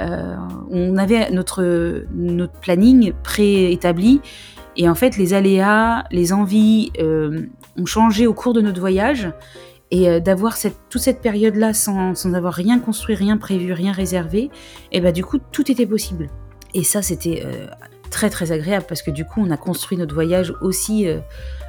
Euh, 0.00 0.36
on 0.70 0.96
avait 0.96 1.30
notre, 1.30 2.04
notre 2.14 2.54
planning 2.60 3.12
préétabli 3.22 4.20
et 4.76 4.88
en 4.88 4.94
fait 4.94 5.16
les 5.16 5.34
aléas, 5.34 6.04
les 6.10 6.32
envies 6.32 6.90
euh, 6.98 7.46
ont 7.76 7.86
changé 7.86 8.26
au 8.26 8.32
cours 8.32 8.54
de 8.54 8.60
notre 8.60 8.80
voyage 8.80 9.30
et 9.90 10.20
d'avoir 10.20 10.56
cette, 10.56 10.76
toute 10.88 11.00
cette 11.02 11.20
période-là 11.20 11.74
sans, 11.74 12.14
sans, 12.14 12.34
avoir 12.34 12.54
rien 12.54 12.78
construit, 12.78 13.16
rien 13.16 13.36
prévu, 13.36 13.72
rien 13.72 13.90
réservé, 13.90 14.48
et 14.92 15.00
bah 15.00 15.10
du 15.10 15.24
coup 15.24 15.38
tout 15.50 15.68
était 15.68 15.84
possible. 15.84 16.28
Et 16.74 16.84
ça 16.84 17.02
c'était 17.02 17.44
très 18.10 18.28
très 18.28 18.52
agréable 18.52 18.84
parce 18.88 19.02
que 19.02 19.10
du 19.10 19.24
coup 19.24 19.40
on 19.40 19.50
a 19.50 19.56
construit 19.56 19.96
notre 19.96 20.14
voyage 20.14 20.52
aussi 20.60 21.06
euh, 21.06 21.20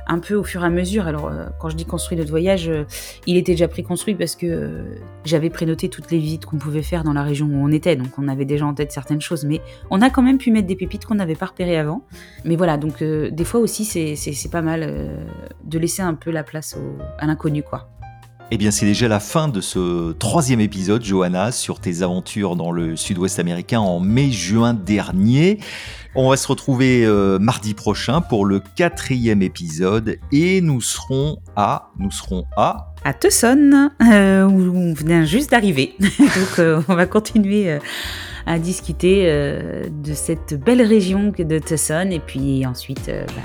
un 0.07 0.19
peu 0.19 0.35
au 0.35 0.43
fur 0.43 0.63
et 0.63 0.65
à 0.65 0.69
mesure. 0.69 1.07
Alors 1.07 1.27
euh, 1.27 1.45
quand 1.59 1.69
je 1.69 1.75
dis 1.75 1.85
construit 1.85 2.17
notre 2.17 2.31
voyage, 2.31 2.67
euh, 2.67 2.83
il 3.27 3.37
était 3.37 3.53
déjà 3.53 3.67
préconstruit 3.67 4.15
parce 4.15 4.35
que 4.35 4.83
j'avais 5.23 5.49
prénoté 5.49 5.87
toutes 5.87 6.11
les 6.11 6.17
visites 6.17 6.45
qu'on 6.45 6.57
pouvait 6.57 6.81
faire 6.81 7.03
dans 7.03 7.13
la 7.13 7.23
région 7.23 7.45
où 7.45 7.63
on 7.63 7.71
était, 7.71 7.95
donc 7.95 8.17
on 8.17 8.27
avait 8.27 8.45
déjà 8.45 8.65
en 8.65 8.73
tête 8.73 8.91
certaines 8.91 9.21
choses, 9.21 9.45
mais 9.45 9.61
on 9.89 10.01
a 10.01 10.09
quand 10.09 10.23
même 10.23 10.37
pu 10.37 10.51
mettre 10.51 10.67
des 10.67 10.75
pépites 10.75 11.05
qu'on 11.05 11.15
n'avait 11.15 11.35
pas 11.35 11.45
repérées 11.45 11.77
avant. 11.77 12.03
Mais 12.43 12.55
voilà, 12.55 12.77
donc 12.77 13.03
des 13.03 13.45
fois 13.45 13.59
aussi 13.59 13.85
c'est 13.85 14.51
pas 14.51 14.61
mal 14.61 15.09
de 15.63 15.79
laisser 15.79 16.01
un 16.01 16.15
peu 16.15 16.31
la 16.31 16.43
place 16.43 16.77
à 17.19 17.27
l'inconnu 17.27 17.63
quoi. 17.63 17.89
Eh 18.53 18.57
bien, 18.57 18.69
c'est 18.69 18.85
déjà 18.85 19.07
la 19.07 19.21
fin 19.21 19.47
de 19.47 19.61
ce 19.61 20.11
troisième 20.11 20.59
épisode, 20.59 21.05
Johanna, 21.05 21.53
sur 21.53 21.79
tes 21.79 22.01
aventures 22.01 22.57
dans 22.57 22.73
le 22.73 22.97
sud-ouest 22.97 23.39
américain 23.39 23.79
en 23.79 24.01
mai-juin 24.01 24.73
dernier. 24.73 25.59
On 26.15 26.29
va 26.29 26.35
se 26.35 26.49
retrouver 26.49 27.05
euh, 27.05 27.39
mardi 27.39 27.73
prochain 27.73 28.19
pour 28.19 28.45
le 28.45 28.61
quatrième 28.75 29.41
épisode 29.41 30.17
et 30.33 30.59
nous 30.59 30.81
serons 30.81 31.37
à, 31.55 31.91
nous 31.97 32.11
serons 32.11 32.43
à 32.57 32.93
à 33.05 33.13
Tucson, 33.13 33.89
euh, 34.11 34.43
où 34.43 34.77
on 34.77 34.93
vient 34.93 35.23
juste 35.23 35.51
d'arriver. 35.51 35.95
Donc, 35.99 36.59
euh, 36.59 36.81
on 36.89 36.95
va 36.95 37.05
continuer 37.05 37.79
à 38.45 38.59
discuter 38.59 39.25
de 39.25 40.13
cette 40.13 40.61
belle 40.61 40.81
région 40.81 41.31
de 41.35 41.59
Tucson 41.59 42.09
et 42.11 42.19
puis 42.19 42.65
ensuite, 42.65 43.09
bah, 43.09 43.41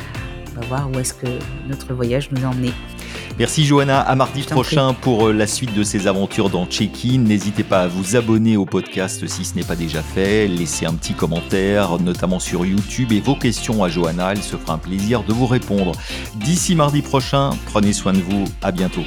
on 0.56 0.60
va 0.62 0.66
voir 0.66 0.90
où 0.90 0.98
est-ce 0.98 1.14
que 1.14 1.28
notre 1.68 1.94
voyage 1.94 2.28
nous 2.32 2.44
a 2.44 2.48
emmenés. 2.48 2.72
Merci 3.38 3.64
Johanna, 3.64 4.00
à 4.00 4.14
mardi 4.14 4.42
prochain 4.42 4.94
pour 4.94 5.28
euh, 5.28 5.32
la 5.32 5.46
suite 5.46 5.74
de 5.74 5.82
ces 5.82 6.06
aventures 6.06 6.50
dans 6.50 6.66
Check-in. 6.66 7.18
N'hésitez 7.18 7.64
pas 7.64 7.82
à 7.82 7.86
vous 7.88 8.16
abonner 8.16 8.56
au 8.56 8.64
podcast 8.64 9.26
si 9.26 9.44
ce 9.44 9.54
n'est 9.54 9.64
pas 9.64 9.76
déjà 9.76 10.02
fait, 10.02 10.48
laissez 10.48 10.86
un 10.86 10.94
petit 10.94 11.12
commentaire, 11.12 11.98
notamment 11.98 12.40
sur 12.40 12.64
YouTube, 12.64 13.12
et 13.12 13.20
vos 13.20 13.34
questions 13.34 13.84
à 13.84 13.88
Johanna, 13.88 14.32
elle 14.32 14.42
se 14.42 14.56
fera 14.56 14.74
un 14.74 14.78
plaisir 14.78 15.22
de 15.22 15.32
vous 15.32 15.46
répondre. 15.46 15.92
D'ici 16.36 16.74
mardi 16.74 17.02
prochain, 17.02 17.50
prenez 17.66 17.92
soin 17.92 18.12
de 18.12 18.20
vous, 18.20 18.44
à 18.62 18.72
bientôt. 18.72 19.04